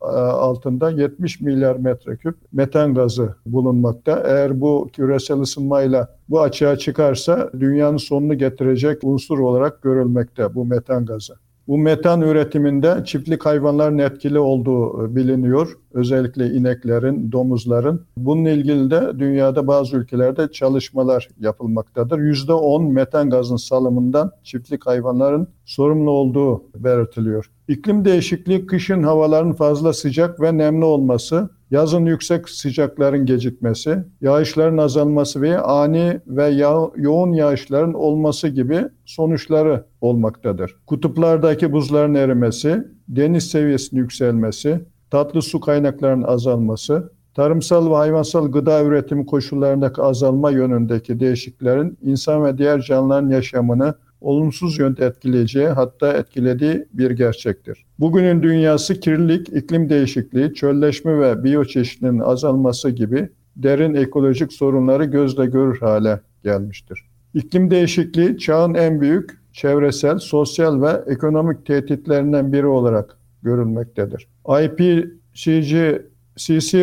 altında 0.00 0.90
70 0.90 1.40
milyar 1.40 1.76
metreküp 1.76 2.36
metan 2.52 2.94
gazı 2.94 3.34
bulunmakta. 3.46 4.22
Eğer 4.26 4.60
bu 4.60 4.88
küresel 4.92 5.40
ısınmayla 5.40 6.16
bu 6.28 6.40
açığa 6.40 6.76
çıkarsa 6.76 7.50
dünyanın 7.60 7.96
sonunu 7.96 8.38
getirecek 8.38 8.98
unsur 9.02 9.38
olarak 9.38 9.82
görülmekte 9.82 10.54
bu 10.54 10.64
metan 10.64 11.06
gazı. 11.06 11.34
Bu 11.68 11.78
metan 11.78 12.20
üretiminde 12.20 13.02
çiftlik 13.04 13.46
hayvanların 13.46 13.98
etkili 13.98 14.38
olduğu 14.38 15.04
e, 15.04 15.16
biliniyor. 15.16 15.78
Özellikle 15.94 16.50
ineklerin, 16.50 17.32
domuzların. 17.32 18.06
Bununla 18.16 18.50
ilgili 18.50 18.90
de 18.90 19.18
dünyada 19.18 19.66
bazı 19.66 19.96
ülkelerde 19.96 20.52
çalışmalar 20.52 21.28
yapılmaktadır. 21.40 22.18
%10 22.18 22.92
metan 22.92 23.30
gazın 23.30 23.56
salımından 23.56 24.30
çiftlik 24.42 24.86
hayvanların 24.86 25.48
sorumlu 25.64 26.10
olduğu 26.10 26.62
belirtiliyor. 26.76 27.50
İklim 27.68 28.04
değişikliği 28.04 28.66
kışın 28.66 29.02
havaların 29.02 29.52
fazla 29.52 29.92
sıcak 29.92 30.40
ve 30.40 30.58
nemli 30.58 30.84
olması, 30.84 31.48
yazın 31.72 32.06
yüksek 32.06 32.48
sıcakların 32.48 33.26
gecikmesi, 33.26 33.98
yağışların 34.20 34.78
azalması 34.78 35.42
ve 35.42 35.58
ani 35.58 36.20
ve 36.26 36.44
ya- 36.44 36.90
yoğun 36.96 37.32
yağışların 37.32 37.92
olması 37.94 38.48
gibi 38.48 38.84
sonuçları 39.04 39.84
olmaktadır. 40.00 40.76
Kutuplardaki 40.86 41.72
buzların 41.72 42.14
erimesi, 42.14 42.84
deniz 43.08 43.50
seviyesinin 43.50 44.00
yükselmesi, 44.00 44.80
tatlı 45.10 45.42
su 45.42 45.60
kaynaklarının 45.60 46.22
azalması, 46.22 47.12
tarımsal 47.34 47.90
ve 47.90 47.94
hayvansal 47.94 48.52
gıda 48.52 48.82
üretimi 48.82 49.26
koşullarındaki 49.26 50.02
azalma 50.02 50.50
yönündeki 50.50 51.20
değişikliklerin 51.20 51.98
insan 52.02 52.44
ve 52.44 52.58
diğer 52.58 52.80
canlıların 52.80 53.30
yaşamını 53.30 53.94
olumsuz 54.22 54.78
yönde 54.78 55.06
etkileyeceği 55.06 55.66
hatta 55.66 56.12
etkilediği 56.12 56.86
bir 56.92 57.10
gerçektir. 57.10 57.84
Bugünün 57.98 58.42
dünyası 58.42 59.00
kirlilik, 59.00 59.48
iklim 59.48 59.88
değişikliği, 59.88 60.54
çölleşme 60.54 61.20
ve 61.20 61.44
biyoçeşitliliğin 61.44 62.18
azalması 62.18 62.90
gibi 62.90 63.28
derin 63.56 63.94
ekolojik 63.94 64.52
sorunları 64.52 65.04
gözle 65.04 65.46
görür 65.46 65.78
hale 65.78 66.20
gelmiştir. 66.44 67.04
İklim 67.34 67.70
değişikliği 67.70 68.38
çağın 68.38 68.74
en 68.74 69.00
büyük 69.00 69.30
çevresel, 69.52 70.18
sosyal 70.18 70.82
ve 70.82 71.02
ekonomik 71.06 71.66
tehditlerinden 71.66 72.52
biri 72.52 72.66
olarak 72.66 73.16
görülmektedir. 73.42 74.28
IPCC 74.64 76.00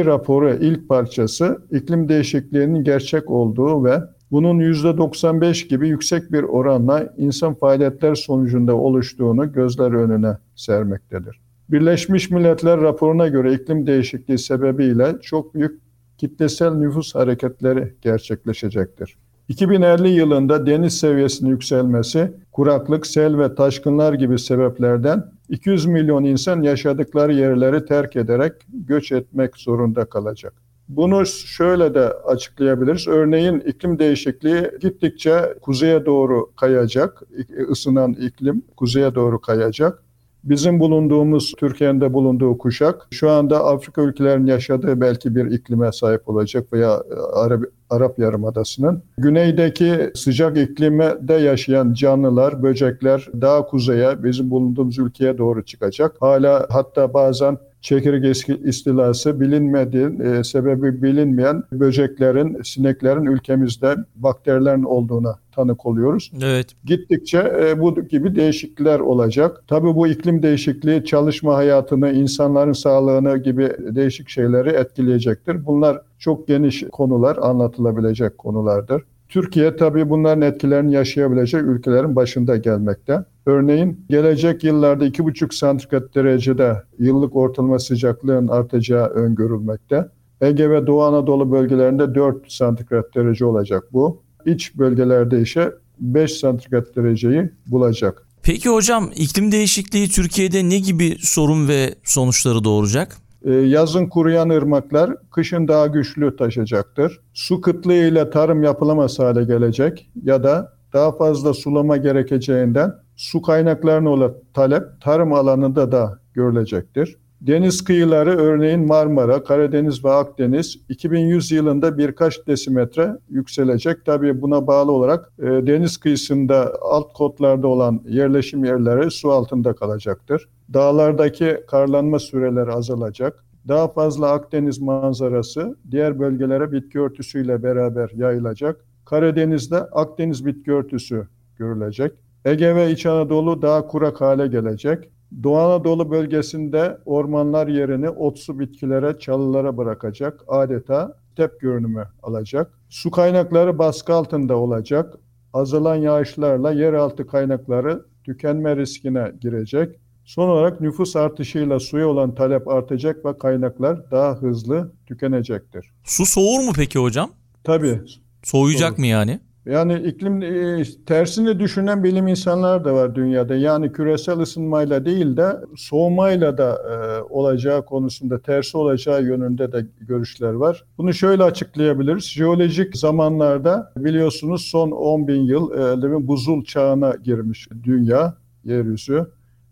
raporu 0.06 0.54
ilk 0.54 0.90
parçası 0.90 1.62
iklim 1.72 2.10
değişikliğinin 2.10 2.84
gerçek 2.84 3.32
olduğu 3.32 3.84
ve 3.84 4.00
bunun 4.32 4.60
%95 4.60 5.68
gibi 5.68 5.90
yüksek 5.90 6.32
bir 6.32 6.44
oranla 6.44 7.14
insan 7.18 7.54
faaliyetler 7.54 8.16
sonucunda 8.16 8.76
oluştuğunu 8.76 9.54
gözler 9.54 9.92
önüne 9.92 10.38
sermektedir. 10.56 11.40
Birleşmiş 11.70 12.30
Milletler 12.30 12.82
raporuna 12.82 13.28
göre 13.28 13.54
iklim 13.54 13.88
değişikliği 13.88 14.38
sebebiyle 14.38 15.16
çok 15.22 15.56
büyük 15.56 15.82
kitlesel 16.18 16.72
nüfus 16.72 17.16
hareketleri 17.16 17.94
gerçekleşecektir. 18.02 19.18
2050 19.48 20.10
yılında 20.10 20.66
deniz 20.66 21.00
seviyesinin 21.00 21.50
yükselmesi, 21.50 22.32
kuraklık, 22.52 23.08
sel 23.08 23.40
ve 23.40 23.56
taşkınlar 23.56 24.14
gibi 24.14 24.40
sebeplerden 24.40 25.26
200 25.50 25.86
milyon 25.86 26.24
insan 26.24 26.62
yaşadıkları 26.62 27.34
yerleri 27.34 27.86
terk 27.86 28.16
ederek 28.16 28.54
göç 28.74 29.12
etmek 29.12 29.58
zorunda 29.58 30.06
kalacak. 30.06 30.54
Bunu 30.90 31.26
şöyle 31.26 31.94
de 31.94 32.14
açıklayabiliriz. 32.14 33.08
Örneğin 33.08 33.60
iklim 33.60 34.00
değişikliği 34.00 34.72
gittikçe 34.82 35.54
kuzeye 35.62 36.06
doğru 36.06 36.52
kayacak. 36.56 37.24
Isınan 37.72 38.14
iklim 38.14 38.62
kuzeye 38.78 39.16
doğru 39.16 39.42
kayacak. 39.42 40.04
Bizim 40.44 40.80
bulunduğumuz, 40.80 41.54
Türkiye'nin 41.58 42.14
bulunduğu 42.14 42.58
kuşak 42.58 43.08
şu 43.12 43.30
anda 43.30 43.66
Afrika 43.66 44.02
ülkelerinin 44.02 44.48
yaşadığı 44.48 45.02
belki 45.02 45.36
bir 45.36 45.46
iklime 45.46 45.92
sahip 45.92 46.30
olacak 46.30 46.74
veya 46.74 47.04
Arap, 47.34 47.64
Arap 47.90 48.20
Yarımadası'nın. 48.20 49.04
Güneydeki 49.18 50.12
sıcak 50.16 50.58
iklimde 50.58 51.34
yaşayan 51.34 51.94
canlılar, 51.94 52.64
böcekler 52.64 53.28
daha 53.42 53.66
kuzeye, 53.66 54.24
bizim 54.24 54.50
bulunduğumuz 54.52 54.98
ülkeye 54.98 55.38
doğru 55.38 55.66
çıkacak. 55.66 56.16
Hala 56.20 56.66
hatta 56.70 57.14
bazen 57.14 57.58
çekirge 57.82 58.32
istilası 58.64 59.40
bilinmediği, 59.40 60.10
e, 60.22 60.44
sebebi 60.44 61.04
bilinmeyen 61.04 61.64
böceklerin, 61.72 62.62
sineklerin 62.64 63.26
ülkemizde 63.26 63.96
bakterilerin 64.16 64.84
olduğuna 64.84 65.36
tanık 65.52 65.86
oluyoruz. 65.86 66.32
Evet. 66.44 66.68
Gittikçe 66.86 67.38
e, 67.38 67.80
bu 67.80 68.08
gibi 68.08 68.36
değişiklikler 68.36 69.00
olacak. 69.00 69.64
Tabii 69.68 69.96
bu 69.96 70.08
iklim 70.08 70.44
değişikliği 70.44 71.06
çalışma 71.06 71.56
hayatını, 71.56 72.12
insanların 72.12 72.74
sağlığını 72.74 73.38
gibi 73.38 73.72
değişik 73.80 74.30
şeyleri 74.30 74.70
etkileyecektir. 74.70 75.66
Bunlar 75.66 76.02
çok 76.20 76.48
geniş 76.48 76.84
konular, 76.92 77.38
anlatılabilecek 77.42 78.38
konulardır. 78.38 79.04
Türkiye 79.30 79.76
tabii 79.76 80.10
bunların 80.10 80.42
etkilerini 80.42 80.94
yaşayabilecek 80.94 81.62
ülkelerin 81.64 82.16
başında 82.16 82.58
gelmekte. 82.58 83.26
Örneğin 83.46 84.06
gelecek 84.10 84.64
yıllarda 84.64 85.06
2,5 85.06 85.56
santigrat 85.56 86.16
derecede 86.16 86.84
yıllık 87.00 87.36
ortalama 87.36 87.80
sıcaklığın 87.80 88.48
artacağı 88.48 89.08
öngörülmekte. 89.08 90.06
Ege 90.42 90.70
ve 90.70 90.88
Doğu 90.88 91.04
Anadolu 91.04 91.52
bölgelerinde 91.52 92.16
4 92.16 92.52
santigrat 92.52 93.16
derece 93.16 93.46
olacak 93.46 93.84
bu. 93.94 94.22
İç 94.46 94.78
bölgelerde 94.78 95.42
ise 95.42 95.74
5 96.00 96.32
santigrat 96.34 96.96
dereceyi 96.96 97.50
bulacak. 97.68 98.28
Peki 98.44 98.70
hocam 98.70 99.10
iklim 99.16 99.52
değişikliği 99.52 100.10
Türkiye'de 100.10 100.70
ne 100.70 100.80
gibi 100.80 101.18
sorun 101.20 101.68
ve 101.68 101.96
sonuçları 102.04 102.64
doğuracak? 102.64 103.18
Ee, 103.46 103.54
yazın 103.54 104.06
kuruyan 104.06 104.50
ırmaklar 104.50 105.16
kışın 105.32 105.68
daha 105.68 105.88
güçlü 105.88 106.36
taşacaktır. 106.36 107.20
Su 107.34 107.62
kıtlığı 107.62 107.94
ile 107.94 108.30
tarım 108.30 108.64
yapılamaz 108.64 109.20
hale 109.20 109.44
gelecek 109.44 110.10
ya 110.24 110.44
da 110.44 110.74
daha 110.94 111.18
fazla 111.18 111.54
sulama 111.54 111.98
gerekeceğinden 111.98 112.94
su 113.16 113.42
kaynaklarına 113.42 114.10
olan 114.10 114.34
talep 114.54 114.84
tarım 115.02 115.34
alanında 115.34 115.92
da 115.92 116.20
görülecektir. 116.34 117.18
Deniz 117.42 117.84
kıyıları 117.84 118.38
örneğin 118.38 118.88
Marmara, 118.88 119.44
Karadeniz 119.44 120.06
ve 120.06 120.12
Akdeniz 120.12 120.78
2100 120.90 121.52
yılında 121.52 121.98
birkaç 121.98 122.48
desimetre 122.48 123.18
yükselecek. 123.30 124.06
Tabii 124.06 124.42
buna 124.42 124.68
bağlı 124.68 124.92
olarak 124.92 125.32
e, 125.40 125.46
deniz 125.46 125.98
kıyısında 125.98 126.74
alt 126.82 127.14
kotlarda 127.14 127.68
olan 127.68 128.02
yerleşim 128.08 128.66
yerleri 128.66 129.12
su 129.12 129.32
altında 129.32 129.74
kalacaktır. 129.74 130.50
Dağlardaki 130.74 131.58
karlanma 131.68 132.20
süreleri 132.20 132.72
azalacak. 132.72 133.44
Daha 133.68 133.88
fazla 133.88 134.32
Akdeniz 134.32 134.82
manzarası 134.82 135.78
diğer 135.92 136.20
bölgelere 136.20 136.72
bitki 136.72 137.00
örtüsüyle 137.00 137.64
beraber 137.64 138.10
yayılacak. 138.16 138.86
Karadeniz'de 139.06 139.78
Akdeniz 139.78 140.46
bitki 140.46 140.72
örtüsü 140.72 141.28
görülecek. 141.58 142.12
Ege 142.46 142.76
ve 142.76 142.92
İç 142.92 143.06
Anadolu 143.06 143.62
daha 143.62 143.88
kurak 143.88 144.22
hale 144.22 144.48
gelecek. 144.48 145.10
Doğu 145.44 145.58
Anadolu 145.58 146.12
bölgesinde 146.12 146.98
ormanlar 147.06 147.68
yerini 147.68 148.10
otsu 148.10 148.60
bitkilere, 148.60 149.20
çalılara 149.20 149.78
bırakacak. 149.78 150.40
Adeta 150.48 151.18
step 151.32 151.62
görünümü 151.62 152.08
alacak. 152.24 152.72
Su 152.90 153.12
kaynakları 153.12 153.78
baskı 153.78 154.14
altında 154.14 154.58
olacak. 154.58 155.16
Azalan 155.54 155.96
yağışlarla 155.96 156.72
yeraltı 156.72 157.28
kaynakları 157.28 158.06
tükenme 158.24 158.76
riskine 158.76 159.32
girecek. 159.42 160.00
Son 160.26 160.50
olarak 160.50 160.82
nüfus 160.82 161.16
artışıyla 161.16 161.80
suya 161.80 162.08
olan 162.08 162.36
talep 162.36 162.68
artacak 162.68 163.26
ve 163.26 163.38
kaynaklar 163.38 164.12
daha 164.12 164.36
hızlı 164.36 164.92
tükenecektir. 165.06 165.92
Su 166.04 166.26
soğur 166.26 166.60
mu 166.60 166.72
peki 166.76 167.00
hocam? 167.00 167.32
Tabii. 167.64 168.02
Soğuyacak 168.44 168.90
Soğur. 168.90 169.00
mı 169.00 169.06
yani? 169.06 169.40
Yani 169.70 169.94
iklim 169.94 170.42
e, 170.42 170.84
tersini 171.06 171.60
düşünen 171.60 172.04
bilim 172.04 172.28
insanlar 172.28 172.86
da 172.86 172.94
var 172.94 173.16
dünyada. 173.16 173.56
Yani 173.56 173.92
küresel 173.92 174.40
ısınmayla 174.40 175.06
değil 175.06 175.38
de 175.38 175.58
soğumayla 175.78 176.58
da 176.58 176.78
e, 176.92 177.22
olacağı 177.34 177.86
konusunda 177.86 178.40
tersi 178.40 178.78
olacağı 178.78 179.24
yönünde 179.24 179.72
de 179.72 179.86
görüşler 180.02 180.54
var. 180.54 180.86
Bunu 180.98 181.14
şöyle 181.14 181.44
açıklayabiliriz. 181.44 182.24
Jeolojik 182.24 182.98
zamanlarda 182.98 183.94
biliyorsunuz 183.98 184.62
son 184.62 184.92
10 184.92 185.28
bin 185.28 185.42
yıl 185.42 185.72
e, 186.04 186.28
buzul 186.28 186.64
çağına 186.64 187.16
girmiş 187.24 187.68
dünya, 187.84 188.36
yeryüzü. 188.66 189.26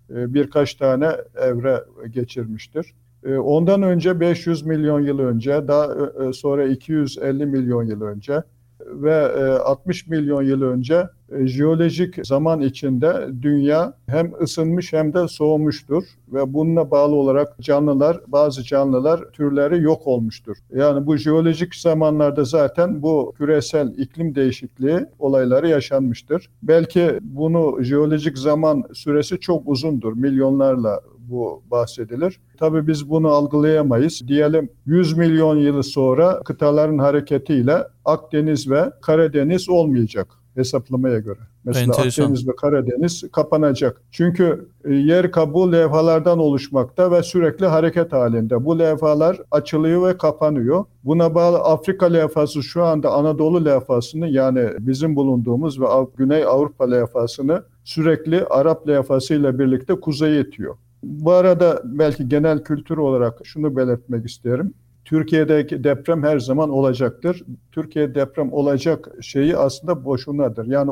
E, 0.10 0.34
birkaç 0.34 0.74
tane 0.74 1.12
evre 1.42 1.84
geçirmiştir. 2.10 2.94
E, 3.26 3.38
ondan 3.38 3.82
önce 3.82 4.20
500 4.20 4.66
milyon 4.66 5.02
yıl 5.02 5.20
önce, 5.20 5.68
daha 5.68 5.88
e, 6.30 6.34
sonra 6.34 6.68
250 6.68 7.46
milyon 7.46 7.84
yıl 7.84 8.02
önce 8.02 8.44
ve 8.88 9.60
60 9.60 10.08
milyon 10.08 10.44
yıl 10.44 10.62
önce 10.62 11.08
jeolojik 11.46 12.28
zaman 12.28 12.62
içinde 12.62 13.28
dünya 13.42 13.94
hem 14.08 14.32
ısınmış 14.42 14.94
hem 14.94 15.14
de 15.14 15.28
soğumuştur 15.28 16.04
ve 16.34 16.54
bununla 16.54 16.92
bağlı 16.92 17.16
olarak 17.16 17.60
canlılar, 17.62 18.20
bazı 18.28 18.64
canlılar 18.64 19.32
türleri 19.34 19.82
yok 19.82 20.08
olmuştur. 20.08 20.58
Yani 20.76 21.08
bu 21.08 21.18
jeolojik 21.18 21.76
zamanlarda 21.76 22.44
zaten 22.44 23.02
bu 23.02 23.34
küresel 23.38 23.94
iklim 23.98 24.36
değişikliği 24.36 25.06
olayları 25.20 25.68
yaşanmıştır. 25.68 26.50
Belki 26.64 27.20
bunu 27.22 27.84
jeolojik 27.84 28.38
zaman 28.38 28.84
süresi 28.94 29.40
çok 29.40 29.68
uzundur, 29.68 30.14
milyonlarla 30.14 31.02
bu 31.30 31.64
bahsedilir. 31.72 32.40
Tabii 32.60 32.88
biz 32.88 33.10
bunu 33.10 33.28
algılayamayız. 33.28 34.28
Diyelim 34.28 34.70
100 34.86 35.18
milyon 35.18 35.58
yıl 35.58 35.82
sonra 35.82 36.44
kıtaların 36.44 36.98
hareketiyle 36.98 37.88
Akdeniz 38.06 38.70
ve 38.70 38.92
Karadeniz 39.02 39.70
olmayacak 39.70 40.28
hesaplamaya 40.58 41.20
göre. 41.20 41.40
Mesela 41.64 41.86
Enteresan. 41.86 42.24
Akdeniz 42.24 42.48
ve 42.48 42.56
Karadeniz 42.56 43.24
kapanacak. 43.32 44.02
Çünkü 44.12 44.70
yer 44.90 45.32
kabuğu 45.32 45.72
levhalardan 45.72 46.40
oluşmakta 46.40 47.12
ve 47.12 47.24
sürekli 47.24 47.66
hareket 47.66 48.14
halinde. 48.14 48.66
Bu 48.66 48.80
levhalar 48.80 49.42
açılıyor 49.52 50.08
ve 50.08 50.18
kapanıyor. 50.18 50.86
Buna 51.04 51.36
bağlı 51.36 51.58
Afrika 51.58 52.06
levhası 52.06 52.64
şu 52.64 52.84
anda 52.84 53.12
Anadolu 53.12 53.66
levhasını 53.66 54.28
yani 54.28 54.70
bizim 54.80 55.16
bulunduğumuz 55.16 55.82
ve 55.82 55.86
Güney 56.18 56.46
Avrupa 56.46 56.90
levhasını 56.90 57.64
sürekli 57.84 58.46
Arap 58.46 58.88
levhasıyla 58.88 59.60
birlikte 59.60 59.96
kuzeye 59.96 60.42
itiyor. 60.42 60.76
Bu 61.04 61.32
arada 61.32 61.82
belki 61.86 62.30
genel 62.30 62.64
kültür 62.64 62.98
olarak 62.98 63.40
şunu 63.44 63.76
belirtmek 63.78 64.26
isterim. 64.26 64.74
Türkiye'deki 65.08 65.84
deprem 65.84 66.24
her 66.24 66.40
zaman 66.40 66.70
olacaktır. 66.70 67.44
Türkiye 67.72 68.16
deprem 68.16 68.54
olacak 68.54 69.10
şeyi 69.22 69.58
aslında 69.58 70.06
boşunadır. 70.06 70.66
Yani 70.66 70.92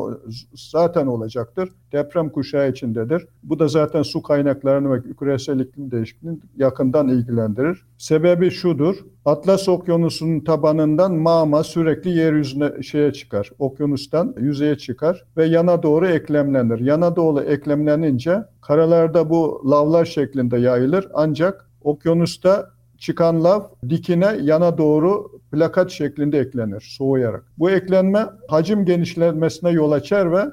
zaten 0.53 1.07
olacaktır. 1.07 1.69
Deprem 1.91 2.29
kuşağı 2.29 2.69
içindedir. 2.69 3.27
Bu 3.43 3.59
da 3.59 3.67
zaten 3.67 4.01
su 4.01 4.21
kaynaklarını 4.21 4.93
ve 4.93 5.01
küresel 5.19 5.59
iklim 5.59 5.91
değişikliğini 5.91 6.37
yakından 6.57 7.07
ilgilendirir. 7.07 7.85
Sebebi 7.97 8.51
şudur. 8.51 8.95
Atlas 9.25 9.69
Okyanusu'nun 9.69 10.39
tabanından 10.39 11.15
mağma 11.15 11.63
sürekli 11.63 12.09
yeryüzüne 12.09 12.83
şeye 12.83 13.13
çıkar. 13.13 13.51
Okyanustan 13.59 14.35
yüzeye 14.39 14.77
çıkar 14.77 15.25
ve 15.37 15.45
yana 15.45 15.83
doğru 15.83 16.07
eklemlenir. 16.07 16.79
Yana 16.79 17.15
doğru 17.15 17.41
eklemlenince 17.41 18.43
karalarda 18.61 19.29
bu 19.29 19.61
lavlar 19.71 20.05
şeklinde 20.05 20.57
yayılır. 20.57 21.07
Ancak 21.13 21.69
okyanusta 21.81 22.74
çıkan 22.97 23.43
lav 23.43 23.61
dikine 23.89 24.37
yana 24.41 24.77
doğru 24.77 25.31
plakat 25.51 25.91
şeklinde 25.91 26.39
eklenir 26.39 26.95
soğuyarak. 26.97 27.43
Bu 27.57 27.71
eklenme 27.71 28.25
hacim 28.47 28.85
genişlenmesine 28.85 29.71
yol 29.71 29.91
açar 29.91 30.31
ve 30.31 30.45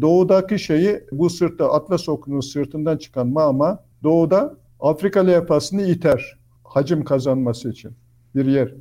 doğudaki 0.00 0.58
şeyi 0.58 1.04
bu 1.12 1.30
sırtta 1.30 1.72
Atlas 1.72 2.08
Okyanusu 2.08 2.50
sırtından 2.50 2.96
çıkan 2.96 3.26
mağma 3.26 3.78
doğuda 4.02 4.54
Afrika 4.80 5.20
levhasını 5.20 5.82
iter 5.82 6.38
hacim 6.64 7.04
kazanması 7.04 7.70
için 7.70 7.92
bir 8.34 8.46
yer. 8.46 8.74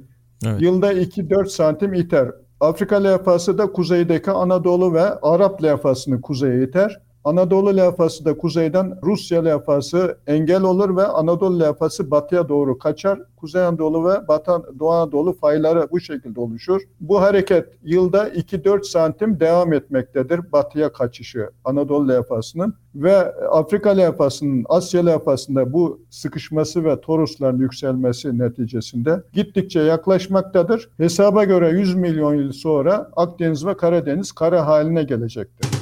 Evet. 0.46 0.62
Yılda 0.62 0.94
2-4 0.94 1.46
santim 1.46 1.94
iter. 1.94 2.32
Afrika 2.60 2.96
levhası 2.96 3.58
da 3.58 3.72
kuzeydeki 3.72 4.32
Anadolu 4.32 4.94
ve 4.94 5.02
Arap 5.02 5.64
levhasını 5.64 6.22
kuzeye 6.22 6.64
iter. 6.64 7.02
Anadolu 7.24 7.78
levhası 7.78 8.26
da 8.26 8.38
kuzeyden 8.38 8.98
Rusya 9.04 9.44
levhası 9.44 10.18
engel 10.28 10.62
olur 10.62 10.98
ve 10.98 11.06
Anadolu 11.06 11.60
levhası 11.60 12.12
batıya 12.12 12.50
doğru 12.50 12.78
kaçar. 12.78 13.20
Kuzey 13.38 13.64
Anadolu 13.64 14.10
ve 14.10 14.28
Batı 14.28 14.52
Doğu 14.80 14.90
Anadolu 14.90 15.34
fayları 15.34 15.88
bu 15.92 16.00
şekilde 16.00 16.40
oluşur. 16.40 16.82
Bu 17.00 17.22
hareket 17.22 17.66
yılda 17.84 18.30
2-4 18.30 18.84
santim 18.84 19.40
devam 19.40 19.74
etmektedir 19.74 20.52
batıya 20.52 20.94
kaçışı 20.94 21.50
Anadolu 21.66 22.10
levhasının 22.10 22.74
ve 22.96 23.18
Afrika 23.52 23.90
levhasının 23.90 24.66
Asya 24.70 25.06
levhasında 25.06 25.74
bu 25.74 26.02
sıkışması 26.10 26.84
ve 26.86 27.02
torusların 27.02 27.60
yükselmesi 27.60 28.40
neticesinde 28.40 29.24
gittikçe 29.34 29.80
yaklaşmaktadır. 29.80 30.90
Hesaba 30.98 31.44
göre 31.44 31.70
100 31.70 31.96
milyon 31.96 32.36
yıl 32.36 32.52
sonra 32.52 33.10
Akdeniz 33.16 33.66
ve 33.66 33.78
Karadeniz 33.78 34.32
kara 34.32 34.68
haline 34.68 35.04
gelecektir. 35.04 35.73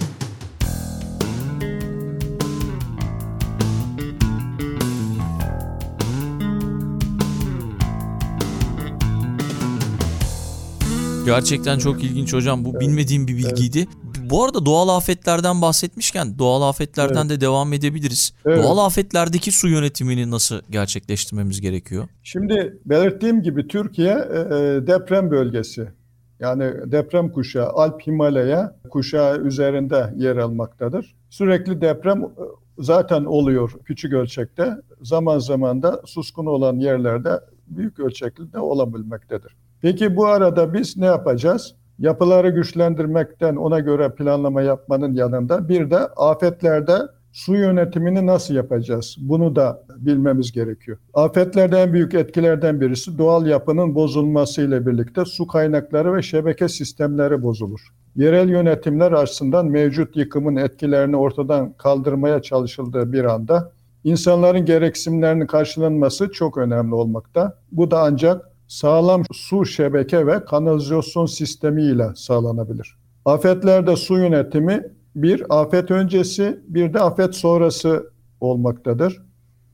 Gerçekten 11.25 11.77
çok 11.77 12.03
ilginç 12.03 12.33
hocam. 12.33 12.65
Bu 12.65 12.69
evet. 12.71 12.81
bilmediğim 12.81 13.27
bir 13.27 13.37
bilgiydi. 13.37 13.79
Evet. 13.79 14.29
Bu 14.29 14.43
arada 14.43 14.65
doğal 14.65 14.89
afetlerden 14.89 15.61
bahsetmişken 15.61 16.39
doğal 16.39 16.61
afetlerden 16.61 17.21
evet. 17.21 17.29
de 17.29 17.41
devam 17.41 17.73
edebiliriz. 17.73 18.33
Evet. 18.45 18.63
Doğal 18.63 18.77
afetlerdeki 18.77 19.51
su 19.51 19.67
yönetimini 19.67 20.31
nasıl 20.31 20.61
gerçekleştirmemiz 20.69 21.61
gerekiyor? 21.61 22.07
Şimdi 22.23 22.79
belirttiğim 22.85 23.41
gibi 23.41 23.67
Türkiye 23.67 24.13
e, 24.13 24.39
e, 24.39 24.87
deprem 24.87 25.31
bölgesi. 25.31 25.87
Yani 26.39 26.73
deprem 26.85 27.31
kuşağı 27.31 27.69
Alp 27.69 28.07
Himalaya 28.07 28.75
kuşağı 28.89 29.41
üzerinde 29.41 30.13
yer 30.17 30.37
almaktadır. 30.37 31.15
Sürekli 31.29 31.81
deprem 31.81 32.23
e, 32.23 32.29
zaten 32.79 33.25
oluyor 33.25 33.71
küçük 33.85 34.13
ölçekte. 34.13 34.75
Zaman 35.01 35.39
zaman 35.39 35.83
da 35.83 36.01
suskun 36.05 36.45
olan 36.45 36.79
yerlerde 36.79 37.39
büyük 37.67 37.99
ölçekli 37.99 38.53
de 38.53 38.59
olabilmektedir. 38.59 39.55
Peki 39.81 40.15
bu 40.15 40.25
arada 40.27 40.73
biz 40.73 40.97
ne 40.97 41.05
yapacağız? 41.05 41.75
Yapıları 41.99 42.49
güçlendirmekten 42.49 43.55
ona 43.55 43.79
göre 43.79 44.15
planlama 44.15 44.61
yapmanın 44.61 45.13
yanında 45.13 45.69
bir 45.69 45.91
de 45.91 45.97
afetlerde 45.97 46.97
su 47.31 47.55
yönetimini 47.55 48.25
nasıl 48.25 48.53
yapacağız? 48.53 49.15
Bunu 49.19 49.55
da 49.55 49.83
bilmemiz 49.97 50.51
gerekiyor. 50.51 50.97
Afetlerde 51.13 51.81
en 51.81 51.93
büyük 51.93 52.13
etkilerden 52.13 52.81
birisi 52.81 53.17
doğal 53.17 53.47
yapının 53.47 53.95
bozulması 53.95 54.61
ile 54.61 54.85
birlikte 54.87 55.25
su 55.25 55.47
kaynakları 55.47 56.13
ve 56.13 56.21
şebeke 56.21 56.69
sistemleri 56.69 57.43
bozulur. 57.43 57.81
Yerel 58.15 58.49
yönetimler 58.49 59.11
açısından 59.11 59.65
mevcut 59.65 60.15
yıkımın 60.17 60.55
etkilerini 60.55 61.15
ortadan 61.15 61.73
kaldırmaya 61.73 62.41
çalışıldığı 62.41 63.11
bir 63.11 63.23
anda 63.23 63.71
insanların 64.03 64.65
gereksinimlerinin 64.65 65.47
karşılanması 65.47 66.31
çok 66.31 66.57
önemli 66.57 66.95
olmakta. 66.95 67.57
Bu 67.71 67.91
da 67.91 68.01
ancak 68.01 68.50
sağlam 68.71 69.23
su 69.31 69.65
şebeke 69.65 70.27
ve 70.27 70.45
kanalizasyon 70.45 71.25
sistemi 71.25 71.83
ile 71.83 72.07
sağlanabilir. 72.15 72.97
Afetlerde 73.25 73.95
su 73.95 74.17
yönetimi 74.17 74.83
bir 75.15 75.61
afet 75.61 75.91
öncesi 75.91 76.61
bir 76.67 76.93
de 76.93 76.99
afet 76.99 77.35
sonrası 77.35 78.11
olmaktadır. 78.39 79.21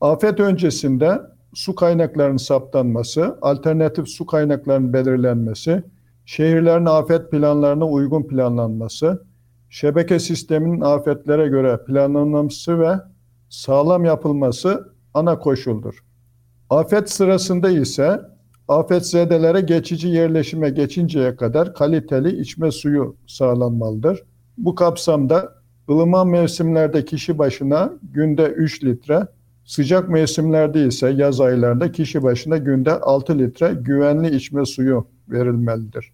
Afet 0.01 0.39
öncesinde 0.39 1.21
su 1.53 1.75
kaynaklarının 1.75 2.37
saptanması, 2.37 3.37
alternatif 3.41 4.07
su 4.07 4.25
kaynaklarının 4.25 4.93
belirlenmesi, 4.93 5.83
şehirlerin 6.25 6.85
afet 6.85 7.31
planlarına 7.31 7.85
uygun 7.87 8.27
planlanması, 8.27 9.23
şebeke 9.69 10.19
sisteminin 10.19 10.81
afetlere 10.81 11.47
göre 11.47 11.79
planlanması 11.87 12.79
ve 12.79 12.95
sağlam 13.49 14.05
yapılması 14.05 14.93
ana 15.13 15.39
koşuldur. 15.39 16.03
Afet 16.69 17.09
sırasında 17.09 17.69
ise 17.69 18.36
afetzedelere 18.67 19.61
geçici 19.61 20.07
yerleşime 20.07 20.69
geçinceye 20.69 21.35
kadar 21.35 21.73
kaliteli 21.73 22.41
içme 22.41 22.71
suyu 22.71 23.15
sağlanmalıdır. 23.27 24.23
Bu 24.57 24.75
kapsamda 24.75 25.53
ılıman 25.89 26.27
mevsimlerde 26.27 27.05
kişi 27.05 27.37
başına 27.37 27.93
günde 28.13 28.43
3 28.43 28.83
litre, 28.83 29.27
sıcak 29.65 30.09
mevsimlerde 30.09 30.87
ise 30.87 31.09
yaz 31.09 31.41
aylarında 31.41 31.91
kişi 31.91 32.23
başına 32.23 32.57
günde 32.57 32.91
6 32.99 33.39
litre 33.39 33.73
güvenli 33.81 34.35
içme 34.35 34.65
suyu 34.65 35.07
verilmelidir. 35.29 36.11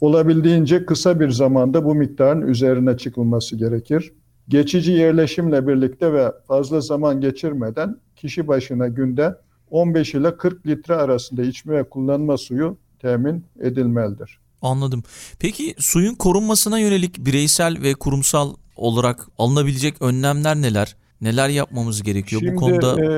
Olabildiğince 0.00 0.86
kısa 0.86 1.20
bir 1.20 1.30
zamanda 1.30 1.84
bu 1.84 1.94
miktarın 1.94 2.42
üzerine 2.42 2.96
çıkılması 2.96 3.56
gerekir. 3.56 4.12
Geçici 4.48 4.92
yerleşimle 4.92 5.66
birlikte 5.68 6.12
ve 6.12 6.32
fazla 6.46 6.80
zaman 6.80 7.20
geçirmeden 7.20 7.96
kişi 8.16 8.48
başına 8.48 8.88
günde 8.88 9.34
15 9.70 10.14
ile 10.14 10.36
40 10.36 10.66
litre 10.66 10.94
arasında 10.94 11.42
içme 11.42 11.74
ve 11.74 11.88
kullanma 11.88 12.36
suyu 12.36 12.76
temin 12.98 13.44
edilmelidir. 13.60 14.38
Anladım. 14.62 15.02
Peki 15.38 15.74
suyun 15.78 16.14
korunmasına 16.14 16.78
yönelik 16.78 17.18
bireysel 17.18 17.82
ve 17.82 17.94
kurumsal 17.94 18.54
olarak 18.76 19.28
alınabilecek 19.38 20.02
önlemler 20.02 20.56
neler? 20.56 20.96
Neler 21.20 21.48
yapmamız 21.48 22.02
gerekiyor 22.02 22.42
Şimdi, 22.42 22.54
bu 22.54 22.60
konuda? 22.60 23.04
E, 23.04 23.08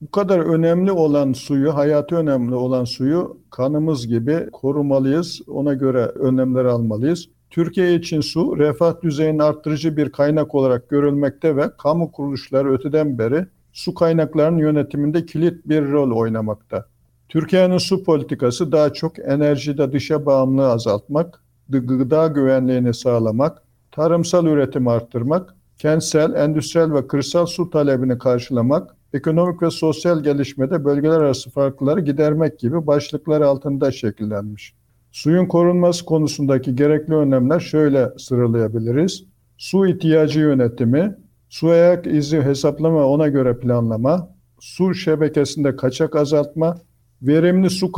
bu 0.00 0.10
kadar 0.10 0.38
önemli 0.38 0.92
olan 0.92 1.32
suyu, 1.32 1.74
hayatı 1.74 2.16
önemli 2.16 2.54
olan 2.54 2.84
suyu 2.84 3.40
kanımız 3.50 4.06
gibi 4.06 4.48
korumalıyız. 4.52 5.40
Ona 5.46 5.74
göre 5.74 6.04
önlemler 6.04 6.64
almalıyız. 6.64 7.28
Türkiye 7.50 7.94
için 7.94 8.20
su 8.20 8.58
refah 8.58 9.02
düzeyini 9.02 9.42
arttırıcı 9.42 9.96
bir 9.96 10.12
kaynak 10.12 10.54
olarak 10.54 10.88
görülmekte 10.88 11.56
ve 11.56 11.70
kamu 11.78 12.12
kuruluşları 12.12 12.72
öteden 12.72 13.18
beri 13.18 13.46
su 13.76 13.94
kaynaklarının 13.94 14.58
yönetiminde 14.58 15.26
kilit 15.26 15.68
bir 15.68 15.92
rol 15.92 16.16
oynamakta. 16.16 16.86
Türkiye'nin 17.28 17.78
su 17.78 18.04
politikası 18.04 18.72
daha 18.72 18.92
çok 18.92 19.18
enerjide 19.18 19.92
dışa 19.92 20.26
bağımlılığı 20.26 20.70
azaltmak, 20.70 21.42
gıda 21.68 22.26
güvenliğini 22.26 22.94
sağlamak, 22.94 23.62
tarımsal 23.92 24.46
üretimi 24.46 24.90
arttırmak, 24.90 25.54
kentsel, 25.78 26.34
endüstriyel 26.34 26.92
ve 26.92 27.06
kırsal 27.06 27.46
su 27.46 27.70
talebini 27.70 28.18
karşılamak, 28.18 28.96
ekonomik 29.12 29.62
ve 29.62 29.70
sosyal 29.70 30.22
gelişmede 30.22 30.84
bölgeler 30.84 31.20
arası 31.20 31.50
farkları 31.50 32.00
gidermek 32.00 32.58
gibi 32.58 32.86
başlıklar 32.86 33.40
altında 33.40 33.92
şekillenmiş. 33.92 34.74
Suyun 35.12 35.46
korunması 35.46 36.04
konusundaki 36.04 36.76
gerekli 36.76 37.14
önlemler 37.14 37.60
şöyle 37.60 38.08
sıralayabiliriz. 38.18 39.24
Su 39.58 39.86
ihtiyacı 39.86 40.40
yönetimi, 40.40 41.16
su 41.56 41.68
ayak 41.68 42.06
izi 42.06 42.40
hesaplama 42.42 43.06
ona 43.06 43.28
göre 43.28 43.58
planlama, 43.58 44.28
su 44.60 44.94
şebekesinde 44.94 45.76
kaçak 45.76 46.16
azaltma, 46.16 46.76
verimli 47.22 47.70
su 47.70 47.92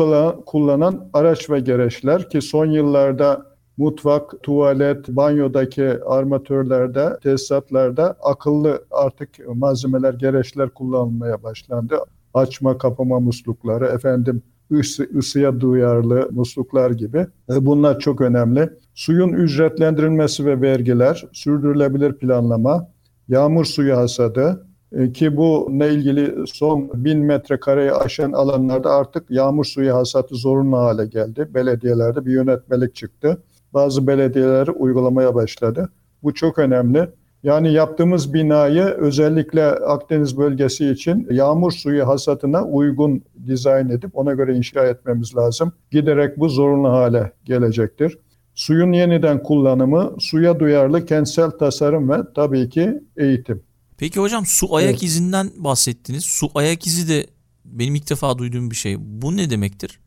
kullanan 0.47 1.11
araç 1.13 1.51
ve 1.51 1.61
gereçler 1.61 2.31
ki 2.31 2.43
son 2.43 2.67
yıllarda 2.67 3.47
mutfak, 3.77 4.43
tuvalet, 4.43 5.09
banyodaki 5.09 6.05
armatörlerde, 6.07 7.19
tesisatlarda 7.23 8.17
akıllı 8.23 8.85
artık 8.91 9.29
malzemeler, 9.55 10.15
gereçler 10.15 10.71
kullanılmaya 10.71 11.43
başlandı. 11.43 11.99
Açma, 12.35 12.79
kapama 12.79 13.21
muslukları, 13.21 13.87
efendim 13.87 14.43
ısı, 14.73 15.09
ısıya 15.17 15.61
duyarlı 15.61 16.29
musluklar 16.33 16.91
gibi. 16.91 17.27
E, 17.51 17.67
bunlar 17.67 17.99
çok 17.99 18.21
önemli. 18.21 18.71
Suyun 18.95 19.33
ücretlendirilmesi 19.33 20.47
ve 20.47 20.61
vergiler, 20.61 21.25
sürdürülebilir 21.33 22.13
planlama, 22.13 22.89
yağmur 23.29 23.65
suyu 23.65 23.97
hasadı, 23.97 24.69
E, 24.93 25.13
ki 25.13 25.37
bununla 25.37 25.87
ilgili 25.87 26.47
son 26.47 26.91
1000 26.95 27.19
metrekareyi 27.19 27.93
aşan 27.93 28.33
alanlarda 28.33 28.91
artık 28.91 29.31
yağmur 29.31 29.65
suyu 29.65 29.95
hasatı 29.95 30.35
zorunlu 30.35 30.77
hale 30.77 31.07
geldi. 31.07 31.49
Belediyelerde 31.55 32.27
bir 32.27 32.33
yönetmelik 32.33 32.95
çıktı. 32.95 33.43
Bazı 33.75 34.07
belediyeler 34.07 34.69
uygulamaya 34.69 35.35
başladı. 35.35 35.89
Bu 36.23 36.35
çok 36.35 36.59
önemli. 36.59 37.09
Yani 37.43 37.73
yaptığımız 37.73 38.35
binayı 38.35 38.83
özellikle 38.83 39.65
Akdeniz 39.65 40.39
bölgesi 40.39 40.91
için 40.91 41.27
yağmur 41.31 41.73
suyu 41.73 42.09
hasatına 42.09 42.65
uygun 42.65 43.23
dizayn 43.47 43.89
edip 43.89 44.19
ona 44.19 44.35
göre 44.35 44.57
inşa 44.57 44.87
etmemiz 44.87 45.37
lazım. 45.37 45.73
Giderek 45.91 46.39
bu 46.39 46.49
zorunlu 46.49 46.89
hale 46.89 47.33
gelecektir. 47.45 48.19
Suyun 48.59 48.93
yeniden 48.93 49.43
kullanımı, 49.43 50.17
suya 50.19 50.61
duyarlı 50.61 51.07
kentsel 51.07 51.51
tasarım 51.51 52.11
ve 52.11 52.17
tabii 52.35 52.69
ki 52.69 53.01
eğitim. 53.17 53.63
Peki 53.99 54.21
hocam 54.21 54.47
su 54.47 54.77
ayak 54.77 54.91
Evet. 54.91 55.03
izinden 55.03 55.51
bahsettiniz. 55.57 56.25
Su 56.25 56.49
ayak 56.55 56.87
izi 56.87 57.09
de 57.09 57.27
benim 57.65 57.95
ilk 57.95 58.11
defa 58.11 58.39
duyduğum 58.39 58.71
bir 58.71 58.77
şey. 58.77 58.97
Bu 58.99 59.37
ne 59.37 59.51
demektir? 59.51 60.01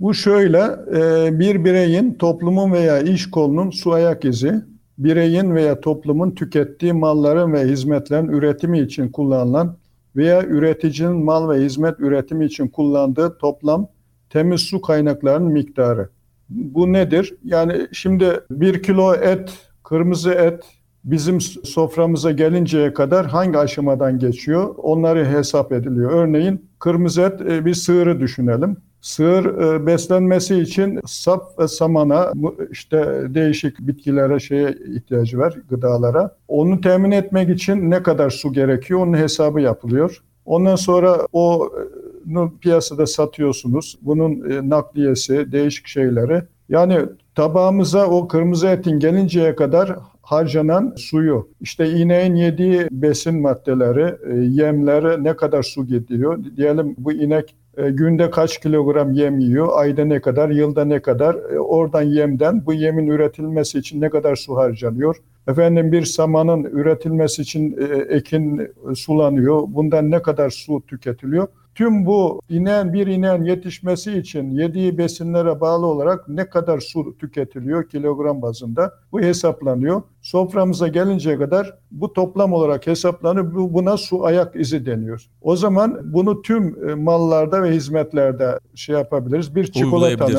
Bu 0.00 0.14
şöyle, 0.14 0.58
e, 0.94 1.38
bir 1.38 1.64
bireyin, 1.64 2.14
toplumun 2.14 2.72
veya 2.72 3.00
iş 3.00 3.30
kolunun 3.30 3.70
su 3.70 3.92
ayak 3.92 4.24
izi, 4.24 4.54
bireyin 4.98 5.54
veya 5.54 5.80
toplumun 5.80 6.30
tükettiği 6.30 6.92
malların 6.92 7.52
ve 7.52 7.64
hizmetlerin 7.68 8.28
üretimi 8.28 8.80
için 8.80 9.08
kullanılan 9.08 9.76
veya 10.16 10.42
üreticinin 10.44 11.24
mal 11.24 11.50
ve 11.50 11.64
hizmet 11.64 12.00
üretimi 12.00 12.44
için 12.44 12.68
kullandığı 12.68 13.38
toplam 13.38 13.88
temiz 14.30 14.60
su 14.60 14.80
kaynaklarının 14.80 15.52
miktarı. 15.52 16.08
Bu 16.50 16.92
nedir? 16.92 17.34
Yani 17.44 17.86
şimdi 17.92 18.40
bir 18.50 18.82
kilo 18.82 19.14
et, 19.14 19.58
kırmızı 19.84 20.30
et 20.30 20.64
bizim 21.04 21.40
soframıza 21.40 22.30
gelinceye 22.30 22.94
kadar 22.94 23.26
hangi 23.26 23.58
aşamadan 23.58 24.18
geçiyor? 24.18 24.74
Onları 24.76 25.26
hesap 25.26 25.72
ediliyor. 25.72 26.10
Örneğin 26.10 26.68
kırmızı 26.78 27.22
et 27.22 27.40
e, 27.40 27.64
bir 27.64 27.74
sığırı 27.74 28.20
düşünelim. 28.20 28.76
Sığır 29.00 29.44
e, 29.44 29.86
beslenmesi 29.86 30.58
için 30.58 31.00
sap 31.06 31.58
ve 31.58 31.68
samana 31.68 32.32
işte 32.70 33.22
değişik 33.28 33.78
bitkilere 33.78 34.40
şeye 34.40 34.74
ihtiyacı 34.96 35.38
var 35.38 35.54
gıdalara. 35.70 36.36
Onu 36.48 36.80
temin 36.80 37.10
etmek 37.10 37.50
için 37.50 37.90
ne 37.90 38.02
kadar 38.02 38.30
su 38.30 38.52
gerekiyor 38.52 39.00
onun 39.00 39.16
hesabı 39.16 39.60
yapılıyor. 39.60 40.22
Ondan 40.44 40.76
sonra 40.76 41.26
o 41.32 41.72
e, 42.26 42.58
piyasada 42.60 43.06
satıyorsunuz. 43.06 43.98
Bunun 44.02 44.50
e, 44.50 44.68
nakliyesi, 44.68 45.52
değişik 45.52 45.86
şeyleri. 45.86 46.42
Yani 46.68 46.98
tabağımıza 47.34 48.06
o 48.06 48.28
kırmızı 48.28 48.66
etin 48.66 48.98
gelinceye 48.98 49.56
kadar 49.56 49.96
harcanan 50.22 50.94
suyu, 50.96 51.48
işte 51.60 51.90
ineğin 51.90 52.34
yediği 52.34 52.88
besin 52.90 53.40
maddeleri, 53.40 54.14
e, 54.32 54.36
yemleri 54.36 55.24
ne 55.24 55.36
kadar 55.36 55.62
su 55.62 55.86
gidiyor? 55.86 56.38
Diyelim 56.56 56.94
bu 56.98 57.12
inek 57.12 57.54
e, 57.76 57.90
günde 57.90 58.30
kaç 58.30 58.60
kilogram 58.60 59.12
yem 59.12 59.38
yiyor, 59.38 59.68
ayda 59.72 60.04
ne 60.04 60.20
kadar, 60.20 60.50
yılda 60.50 60.84
ne 60.84 61.02
kadar, 61.02 61.34
oradan 61.58 62.02
yemden 62.02 62.66
bu 62.66 62.72
yemin 62.72 63.06
üretilmesi 63.06 63.78
için 63.78 64.00
ne 64.00 64.10
kadar 64.10 64.36
su 64.36 64.56
harcanıyor? 64.56 65.16
Efendim 65.48 65.92
bir 65.92 66.04
samanın 66.04 66.64
üretilmesi 66.64 67.42
için 67.42 67.78
ekin 68.08 68.68
sulanıyor, 68.94 69.62
bundan 69.68 70.10
ne 70.10 70.22
kadar 70.22 70.50
su 70.50 70.82
tüketiliyor? 70.86 71.48
Tüm 71.74 72.06
bu 72.06 72.40
inen 72.48 72.92
bir 72.92 73.06
inen 73.06 73.42
yetişmesi 73.42 74.18
için 74.18 74.50
yediği 74.50 74.98
besinlere 74.98 75.60
bağlı 75.60 75.86
olarak 75.86 76.28
ne 76.28 76.48
kadar 76.48 76.80
su 76.80 77.18
tüketiliyor 77.18 77.88
kilogram 77.88 78.42
bazında 78.42 78.94
bu 79.12 79.20
hesaplanıyor. 79.20 80.02
Soframıza 80.34 80.88
gelinceye 80.88 81.38
kadar 81.38 81.74
bu 81.90 82.12
toplam 82.12 82.52
olarak 82.52 82.86
hesaplanıyor. 82.86 83.54
Bu- 83.54 83.74
Buna 83.74 83.96
su 83.96 84.24
ayak 84.24 84.56
izi 84.56 84.86
deniyor. 84.86 85.26
O 85.42 85.56
zaman 85.56 86.00
bunu 86.12 86.42
tüm 86.42 86.88
e, 86.90 86.94
mallarda 86.94 87.62
ve 87.62 87.70
hizmetlerde 87.70 88.58
şey 88.74 88.94
yapabiliriz. 88.96 89.54
Bir 89.54 89.64
çikolatanın 89.72 90.32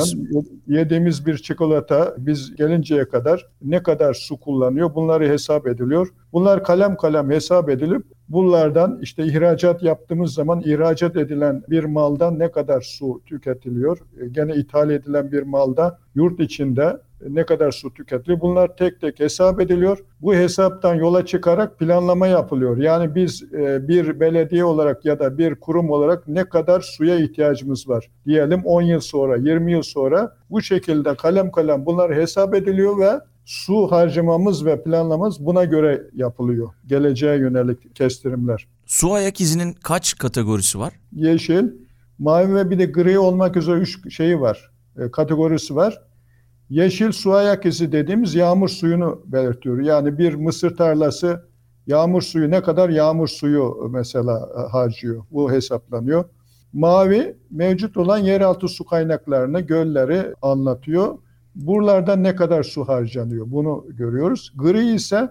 yediğimiz 0.66 1.26
bir 1.26 1.36
çikolata 1.38 2.14
biz 2.18 2.56
gelinceye 2.56 3.08
kadar 3.08 3.46
ne 3.62 3.82
kadar 3.82 4.14
su 4.14 4.40
kullanıyor 4.40 4.94
bunları 4.94 5.28
hesap 5.28 5.66
ediliyor. 5.66 6.08
Bunlar 6.32 6.64
kalem 6.64 6.96
kalem 6.96 7.30
hesap 7.30 7.68
edilip 7.68 8.02
bunlardan 8.28 8.98
işte 9.02 9.24
ihracat 9.24 9.82
yaptığımız 9.82 10.34
zaman 10.34 10.60
ihracat 10.60 11.16
edilen 11.16 11.62
bir 11.70 11.84
maldan 11.84 12.38
ne 12.38 12.50
kadar 12.50 12.80
su 12.80 13.20
tüketiliyor? 13.26 13.98
E, 14.20 14.28
Gene 14.28 14.54
ithal 14.54 14.90
edilen 14.90 15.32
bir 15.32 15.42
malda 15.42 15.98
yurt 16.14 16.40
içinde 16.40 16.96
ne 17.28 17.46
kadar 17.46 17.72
su 17.72 17.94
tüketiliyor? 17.94 18.40
Bunlar 18.40 18.76
tek 18.76 19.00
tek 19.00 19.20
hesap 19.20 19.60
ediliyor. 19.60 19.98
Bu 20.20 20.34
hesaptan 20.34 20.94
yola 20.94 21.26
çıkarak 21.26 21.78
planlama 21.78 22.26
yapılıyor. 22.26 22.76
Yani 22.76 23.14
biz 23.14 23.42
e, 23.52 23.88
bir 23.88 24.20
belediye 24.20 24.64
olarak 24.64 25.04
ya 25.04 25.18
da 25.18 25.38
bir 25.38 25.54
kurum 25.54 25.90
olarak 25.90 26.28
ne 26.28 26.44
kadar 26.44 26.80
suya 26.80 27.18
ihtiyacımız 27.18 27.88
var? 27.88 28.10
Diyelim 28.26 28.64
10 28.64 28.82
yıl 28.82 29.00
sonra, 29.00 29.36
20 29.36 29.72
yıl 29.72 29.82
sonra 29.82 30.36
bu 30.50 30.62
şekilde 30.62 31.14
kalem 31.14 31.50
kalem 31.50 31.86
bunlar 31.86 32.14
hesap 32.14 32.54
ediliyor 32.54 32.98
ve 32.98 33.20
su 33.44 33.90
harcamamız 33.90 34.66
ve 34.66 34.82
planlamamız 34.82 35.46
buna 35.46 35.64
göre 35.64 36.02
yapılıyor. 36.14 36.68
Geleceğe 36.86 37.36
yönelik 37.36 37.96
kestirimler. 37.96 38.66
Su 38.86 39.12
ayak 39.12 39.40
izinin 39.40 39.72
kaç 39.72 40.18
kategorisi 40.18 40.78
var? 40.78 40.92
Yeşil, 41.12 41.68
mavi 42.18 42.54
ve 42.54 42.70
bir 42.70 42.78
de 42.78 42.84
gri 42.84 43.18
olmak 43.18 43.56
üzere 43.56 43.76
üç 43.76 44.14
şeyi 44.14 44.40
var, 44.40 44.70
e, 44.98 45.10
kategorisi 45.10 45.76
var. 45.76 46.02
Yeşil 46.72 47.12
su 47.12 47.32
ayak 47.32 47.66
izi 47.66 47.92
dediğimiz 47.92 48.34
yağmur 48.34 48.68
suyunu 48.68 49.22
belirtiyor. 49.26 49.80
Yani 49.80 50.18
bir 50.18 50.34
mısır 50.34 50.76
tarlası 50.76 51.48
yağmur 51.86 52.22
suyu 52.22 52.50
ne 52.50 52.62
kadar 52.62 52.88
yağmur 52.88 53.28
suyu 53.28 53.88
mesela 53.90 54.48
e, 54.56 54.70
harcıyor. 54.70 55.24
Bu 55.30 55.52
hesaplanıyor. 55.52 56.24
Mavi 56.72 57.36
mevcut 57.50 57.96
olan 57.96 58.18
yeraltı 58.18 58.68
su 58.68 58.84
kaynaklarını, 58.84 59.60
gölleri 59.60 60.34
anlatıyor. 60.42 61.18
Buralardan 61.54 62.22
ne 62.22 62.36
kadar 62.36 62.62
su 62.62 62.88
harcanıyor 62.88 63.46
bunu 63.48 63.84
görüyoruz. 63.88 64.52
Gri 64.56 64.94
ise 64.94 65.30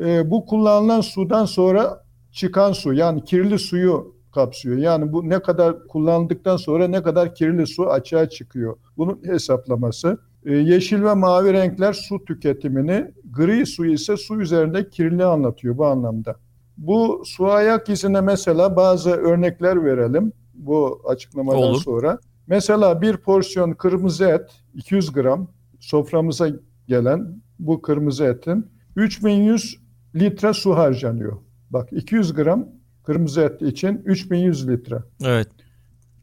e, 0.00 0.30
bu 0.30 0.46
kullanılan 0.46 1.00
sudan 1.00 1.44
sonra 1.44 2.04
çıkan 2.32 2.72
su 2.72 2.92
yani 2.92 3.24
kirli 3.24 3.58
suyu 3.58 4.16
kapsıyor. 4.34 4.76
Yani 4.76 5.12
bu 5.12 5.28
ne 5.28 5.42
kadar 5.42 5.86
kullandıktan 5.88 6.56
sonra 6.56 6.88
ne 6.88 7.02
kadar 7.02 7.34
kirli 7.34 7.66
su 7.66 7.90
açığa 7.90 8.28
çıkıyor. 8.28 8.76
Bunun 8.96 9.20
hesaplaması. 9.24 10.18
E, 10.46 10.52
yeşil 10.54 11.02
ve 11.02 11.14
mavi 11.14 11.52
renkler 11.52 11.92
su 11.92 12.24
tüketimini, 12.24 13.10
gri 13.30 13.66
su 13.66 13.86
ise 13.86 14.16
su 14.16 14.40
üzerinde 14.40 14.88
kirliliği 14.90 15.24
anlatıyor 15.24 15.78
bu 15.78 15.86
anlamda. 15.86 16.36
Bu 16.76 17.22
su 17.24 17.46
ayak 17.46 17.88
izine 17.88 18.20
mesela 18.20 18.76
bazı 18.76 19.10
örnekler 19.10 19.84
verelim 19.84 20.32
bu 20.54 21.02
açıklamadan 21.08 21.62
Olur. 21.62 21.82
sonra. 21.82 22.18
Mesela 22.46 23.02
bir 23.02 23.16
porsiyon 23.16 23.72
kırmızı 23.72 24.24
et 24.24 24.50
200 24.74 25.12
gram 25.12 25.48
soframıza 25.80 26.48
gelen 26.88 27.42
bu 27.58 27.82
kırmızı 27.82 28.24
etin 28.24 28.66
3100 28.96 29.78
litre 30.14 30.52
su 30.52 30.76
harcanıyor. 30.76 31.36
Bak 31.70 31.88
200 31.92 32.34
gram 32.34 32.68
kırmızı 33.04 33.40
et 33.40 33.62
için 33.62 34.02
3100 34.04 34.68
litre. 34.68 34.96
Evet. 35.24 35.48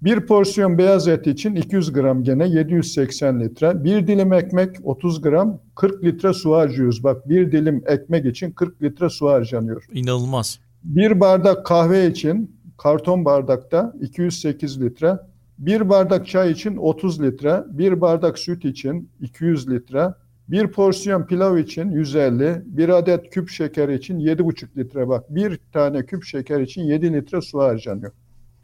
Bir 0.02 0.26
porsiyon 0.26 0.78
beyaz 0.78 1.08
et 1.08 1.28
için 1.28 1.56
200 1.56 1.94
gram 1.94 2.24
gene 2.24 2.48
780 2.48 3.40
litre. 3.40 3.84
Bir 3.84 4.08
dilim 4.08 4.34
ekmek 4.34 4.76
30 4.84 5.22
gram 5.22 5.60
40 5.76 6.04
litre 6.04 6.34
su 6.34 6.54
harcıyoruz. 6.54 7.04
Bak 7.04 7.30
bir 7.30 7.52
dilim 7.52 7.84
ekmek 7.88 8.26
için 8.26 8.52
40 8.52 8.84
litre 8.84 9.10
su 9.10 9.28
harcanıyor. 9.28 9.86
İnanılmaz. 9.94 10.60
Bir 10.84 11.20
bardak 11.20 11.66
kahve 11.66 12.08
için 12.08 12.56
karton 12.78 13.26
bardakta 13.26 13.94
208 14.02 14.82
litre. 14.82 15.20
Bir 15.58 15.90
bardak 15.90 16.28
çay 16.28 16.52
için 16.52 16.78
30 16.78 17.22
litre. 17.22 17.64
Bir 17.70 18.02
bardak 18.02 18.40
süt 18.40 18.66
için 18.66 19.10
200 19.22 19.70
litre. 19.70 20.14
Bir 20.48 20.68
porsiyon 20.68 21.26
pilav 21.26 21.58
için 21.58 21.92
150. 21.92 22.62
Bir 22.66 22.90
adet 22.90 23.30
küp 23.30 23.50
şeker 23.50 23.90
için 23.90 24.20
7,5 24.20 24.78
litre. 24.78 25.08
Bak 25.08 25.36
bir 25.36 25.60
tane 25.74 26.06
küp 26.06 26.24
şeker 26.24 26.60
için 26.60 26.82
7 26.82 27.14
litre 27.14 27.42
su 27.42 27.60
harcanıyor. 27.60 28.12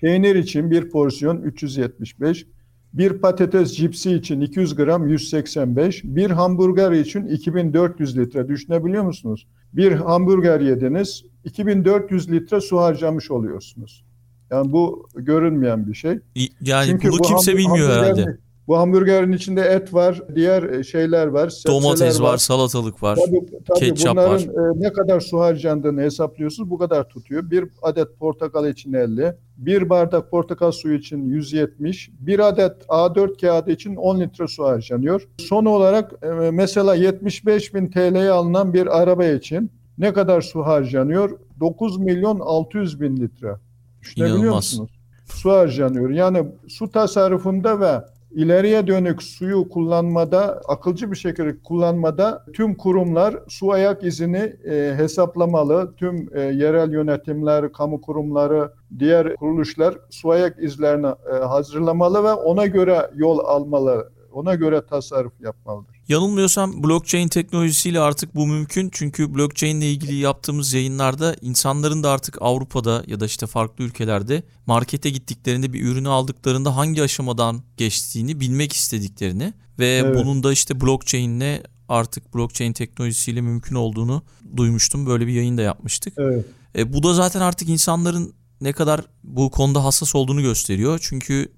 Peynir 0.01 0.35
için 0.35 0.71
bir 0.71 0.89
porsiyon 0.89 1.41
375. 1.41 2.45
Bir 2.93 3.13
patates 3.13 3.73
cipsi 3.77 4.13
için 4.13 4.41
200 4.41 4.75
gram 4.75 5.07
185. 5.07 6.03
Bir 6.03 6.29
hamburger 6.29 6.91
için 6.91 7.25
2400 7.25 8.17
litre. 8.17 8.47
Düşünebiliyor 8.47 9.03
musunuz? 9.03 9.47
Bir 9.73 9.91
hamburger 9.91 10.59
yediniz 10.59 11.25
2400 11.43 12.31
litre 12.31 12.61
su 12.61 12.77
harcamış 12.77 13.31
oluyorsunuz. 13.31 14.05
Yani 14.51 14.71
bu 14.71 15.09
görünmeyen 15.15 15.87
bir 15.87 15.93
şey. 15.93 16.19
Yani 16.61 16.87
Çünkü 16.87 17.07
bunu 17.07 17.19
bu 17.19 17.23
kimse 17.23 17.57
bilmiyor 17.57 17.89
herhalde. 17.89 18.37
Bu 18.67 18.77
hamburgerin 18.77 19.31
içinde 19.31 19.61
et 19.61 19.93
var, 19.93 20.21
diğer 20.35 20.63
e, 20.63 20.83
şeyler 20.83 21.27
var, 21.27 21.53
Domates 21.67 22.21
var, 22.21 22.37
salatalık 22.37 23.03
var. 23.03 23.19
Tabii, 23.25 23.45
tabii 23.67 23.79
ketçap 23.79 24.15
bunların 24.15 24.33
var. 24.55 24.75
e, 24.75 24.81
ne 24.81 24.93
kadar 24.93 25.19
su 25.19 25.39
harcandığını 25.39 26.01
hesaplıyorsunuz. 26.01 26.69
Bu 26.69 26.77
kadar 26.77 27.09
tutuyor. 27.09 27.51
Bir 27.51 27.65
adet 27.81 28.19
portakal 28.19 28.67
için 28.69 28.93
50, 28.93 29.33
bir 29.57 29.89
bardak 29.89 30.31
portakal 30.31 30.71
suyu 30.71 30.97
için 30.97 31.25
170, 31.25 32.09
bir 32.19 32.39
adet 32.47 32.71
A4 32.87 33.41
kağıdı 33.41 33.71
için 33.71 33.95
10 33.95 34.19
litre 34.19 34.47
su 34.47 34.63
harcanıyor. 34.63 35.27
Son 35.37 35.65
olarak 35.65 36.13
e, 36.23 36.27
mesela 36.51 36.95
75 36.95 37.73
bin 37.73 37.87
TL'ye 37.87 38.31
alınan 38.31 38.73
bir 38.73 39.01
araba 39.01 39.25
için 39.25 39.71
ne 39.97 40.13
kadar 40.13 40.41
su 40.41 40.65
harcanıyor? 40.65 41.39
9 41.59 41.97
milyon 41.97 42.39
600 42.39 43.01
bin 43.01 43.17
litre. 43.17 43.55
Düşünebiliyor 44.01 44.37
İnanılmaz. 44.39 44.55
musunuz? 44.55 44.91
Su 45.25 45.51
harcanıyor. 45.51 46.09
Yani 46.09 46.45
su 46.67 46.91
tasarrufunda 46.91 47.79
ve 47.79 48.01
ileriye 48.35 48.87
dönük 48.87 49.23
suyu 49.23 49.69
kullanmada, 49.69 50.61
akılcı 50.67 51.11
bir 51.11 51.15
şekilde 51.15 51.55
kullanmada 51.63 52.45
tüm 52.53 52.75
kurumlar 52.75 53.35
su 53.47 53.71
ayak 53.71 54.03
izini 54.03 54.55
e, 54.65 54.93
hesaplamalı. 54.97 55.95
Tüm 55.95 56.29
e, 56.37 56.41
yerel 56.41 56.91
yönetimler, 56.91 57.71
kamu 57.71 58.01
kurumları, 58.01 58.73
diğer 58.99 59.35
kuruluşlar 59.35 59.97
su 60.09 60.29
ayak 60.29 60.63
izlerini 60.63 61.07
e, 61.07 61.35
hazırlamalı 61.35 62.23
ve 62.23 62.33
ona 62.33 62.65
göre 62.65 63.11
yol 63.15 63.39
almalı. 63.39 64.11
Ona 64.31 64.55
göre 64.55 64.85
tasarruf 64.85 65.41
yapmalıdır. 65.41 65.94
Yanılmıyorsam 66.07 66.83
blockchain 66.83 67.27
teknolojisiyle 67.27 67.99
artık 67.99 68.35
bu 68.35 68.47
mümkün. 68.47 68.89
Çünkü 68.93 69.35
blockchain 69.35 69.81
ile 69.81 69.91
ilgili 69.91 70.15
yaptığımız 70.15 70.73
yayınlarda 70.73 71.35
insanların 71.41 72.03
da 72.03 72.11
artık 72.11 72.41
Avrupa'da 72.41 73.03
ya 73.07 73.19
da 73.19 73.25
işte 73.25 73.47
farklı 73.47 73.83
ülkelerde 73.83 74.43
markete 74.65 75.09
gittiklerinde 75.09 75.73
bir 75.73 75.83
ürünü 75.83 76.09
aldıklarında 76.09 76.75
hangi 76.75 77.03
aşamadan 77.03 77.63
geçtiğini 77.77 78.39
bilmek 78.39 78.73
istediklerini 78.73 79.53
ve 79.79 79.87
Evet. 79.87 80.15
bunun 80.15 80.43
da 80.43 80.51
işte 80.51 80.81
blockchain 80.81 81.39
ile 81.39 81.63
artık 81.89 82.35
blockchain 82.35 82.73
teknolojisiyle 82.73 83.41
mümkün 83.41 83.75
olduğunu 83.75 84.21
duymuştum. 84.57 85.05
Böyle 85.05 85.27
bir 85.27 85.33
yayın 85.33 85.57
da 85.57 85.61
yapmıştık. 85.61 86.13
Evet. 86.17 86.45
E, 86.77 86.93
bu 86.93 87.03
da 87.03 87.13
zaten 87.13 87.41
artık 87.41 87.69
insanların 87.69 88.33
ne 88.61 88.73
kadar 88.73 89.01
bu 89.23 89.51
konuda 89.51 89.83
hassas 89.83 90.15
olduğunu 90.15 90.41
gösteriyor. 90.41 90.99
Çünkü 91.01 91.51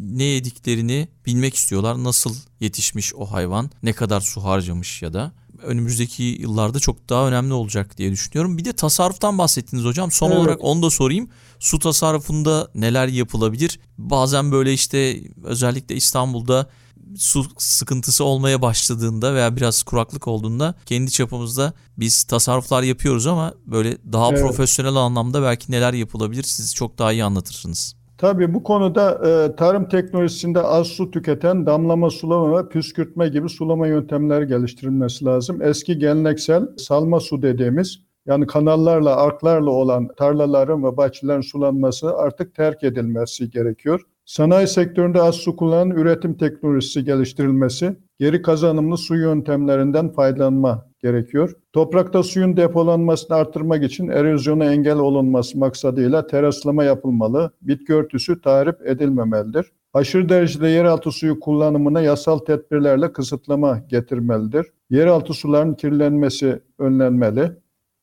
ne 0.00 0.24
yediklerini 0.24 1.08
bilmek 1.26 1.54
istiyorlar. 1.54 2.04
Nasıl 2.04 2.34
yetişmiş 2.60 3.14
o 3.14 3.26
hayvan, 3.26 3.70
ne 3.82 3.92
kadar 3.92 4.20
su 4.20 4.44
harcamış 4.44 5.02
ya 5.02 5.12
da 5.12 5.32
önümüzdeki 5.62 6.22
yıllarda 6.22 6.78
çok 6.80 7.08
daha 7.08 7.28
önemli 7.28 7.52
olacak 7.52 7.98
diye 7.98 8.12
düşünüyorum. 8.12 8.58
Bir 8.58 8.64
de 8.64 8.72
tasarruftan 8.72 9.38
bahsettiniz 9.38 9.84
hocam. 9.84 10.10
Son 10.10 10.30
Evet. 10.30 10.38
olarak 10.38 10.58
onu 10.64 10.82
da 10.82 10.90
sorayım. 10.90 11.28
Su 11.58 11.78
tasarrufunda 11.78 12.70
neler 12.74 13.08
yapılabilir? 13.08 13.80
Bazen 13.98 14.52
böyle 14.52 14.72
işte 14.72 15.20
özellikle 15.44 15.94
İstanbul'da 15.94 16.70
su 17.16 17.46
sıkıntısı 17.58 18.24
olmaya 18.24 18.62
başladığında 18.62 19.34
veya 19.34 19.56
biraz 19.56 19.82
kuraklık 19.82 20.28
olduğunda 20.28 20.74
kendi 20.86 21.10
çapımızda 21.10 21.72
biz 21.98 22.24
tasarruflar 22.24 22.82
yapıyoruz 22.82 23.26
ama 23.26 23.54
böyle 23.66 23.98
daha 24.12 24.28
Evet. 24.30 24.40
profesyonel 24.40 24.94
anlamda 24.94 25.42
belki 25.42 25.72
neler 25.72 25.92
yapılabilir 25.92 26.42
siz 26.42 26.74
çok 26.74 26.98
daha 26.98 27.12
iyi 27.12 27.24
anlatırsınız. 27.24 27.94
Tabii 28.18 28.54
bu 28.54 28.62
konuda 28.62 29.10
e, 29.10 29.56
tarım 29.56 29.88
teknolojisinde 29.88 30.62
az 30.62 30.86
su 30.86 31.10
tüketen 31.10 31.66
damlama 31.66 32.10
sulama 32.10 32.58
ve 32.58 32.68
püskürtme 32.68 33.28
gibi 33.28 33.48
sulama 33.48 33.86
yöntemleri 33.86 34.46
geliştirilmesi 34.46 35.24
lazım. 35.24 35.62
Eski 35.62 35.98
geleneksel 35.98 36.62
salma 36.76 37.20
su 37.20 37.42
dediğimiz 37.42 37.98
yani 38.26 38.46
kanallarla, 38.46 39.16
arklarla 39.16 39.70
olan 39.70 40.08
tarlaların 40.16 40.84
ve 40.84 40.96
bahçelerin 40.96 41.40
sulanması 41.40 42.16
artık 42.16 42.54
terk 42.54 42.84
edilmesi 42.84 43.50
gerekiyor. 43.50 44.00
Sanayi 44.24 44.66
sektöründe 44.66 45.22
az 45.22 45.34
su 45.34 45.56
kullanan 45.56 45.90
üretim 45.90 46.34
teknolojisi 46.34 47.04
geliştirilmesi, 47.04 47.96
geri 48.18 48.42
kazanımlı 48.42 48.98
su 48.98 49.16
yöntemlerinden 49.16 50.08
faydalanma 50.08 50.88
gerekiyor. 51.02 51.52
Toprakta 51.72 52.22
suyun 52.22 52.56
depolanmasını 52.56 53.36
artırmak 53.36 53.84
için 53.84 54.08
erozyona 54.08 54.64
engel 54.72 54.98
olunması 54.98 55.58
maksadıyla 55.58 56.26
teraslama 56.26 56.84
yapılmalı, 56.84 57.50
bitki 57.62 57.94
örtüsü 57.94 58.40
tahrip 58.40 58.86
edilmemelidir. 58.86 59.72
Aşırı 59.92 60.28
derecede 60.28 60.68
yeraltı 60.68 61.12
suyu 61.12 61.40
kullanımına 61.40 62.00
yasal 62.00 62.38
tedbirlerle 62.38 63.12
kısıtlama 63.12 63.78
getirmelidir. 63.78 64.66
Yeraltı 64.90 65.34
suların 65.34 65.74
kirlenmesi 65.74 66.62
önlenmeli. 66.78 67.52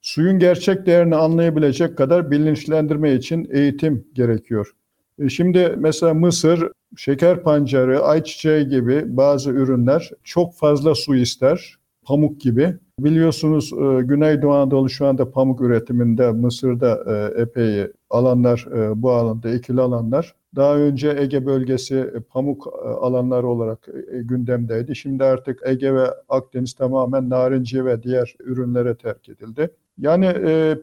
Suyun 0.01 0.39
gerçek 0.39 0.85
değerini 0.85 1.15
anlayabilecek 1.15 1.97
kadar 1.97 2.31
bilinçlendirme 2.31 3.13
için 3.13 3.47
eğitim 3.51 4.07
gerekiyor. 4.13 4.71
E, 5.19 5.29
Şimdi 5.29 5.75
mesela 5.77 6.13
mısır, 6.13 6.71
şeker 6.97 7.43
pancarı, 7.43 8.03
ayçiçeği 8.03 8.67
gibi 8.67 9.17
bazı 9.17 9.51
ürünler 9.51 10.11
çok 10.23 10.53
fazla 10.53 10.95
su 10.95 11.15
ister. 11.15 11.75
Pamuk 12.05 12.41
gibi. 12.41 12.73
Biliyorsunuz 12.99 13.73
e, 13.73 14.01
Güneydoğu 14.01 14.53
Anadolu 14.53 14.89
şu 14.89 15.05
anda 15.05 15.31
pamuk 15.31 15.61
üretiminde 15.61 16.31
Mısır'da 16.31 17.03
e, 17.07 17.41
epey 17.41 17.87
alanlar 18.09 18.67
e, 18.75 19.01
bu 19.01 19.11
alanda 19.11 19.49
ekili 19.49 19.81
alanlar. 19.81 20.35
Daha 20.55 20.75
önce 20.75 21.15
Ege 21.19 21.45
bölgesi 21.45 22.13
pamuk 22.29 22.67
alanları 23.01 23.47
olarak 23.47 23.89
gündemdeydi. 24.13 24.95
Şimdi 24.95 25.23
artık 25.23 25.59
Ege 25.65 25.93
ve 25.93 26.07
Akdeniz 26.29 26.73
tamamen 26.73 27.29
narenciye 27.29 27.85
ve 27.85 28.03
diğer 28.03 28.35
ürünlere 28.39 28.95
terk 28.95 29.29
edildi. 29.29 29.69
Yani 29.97 30.33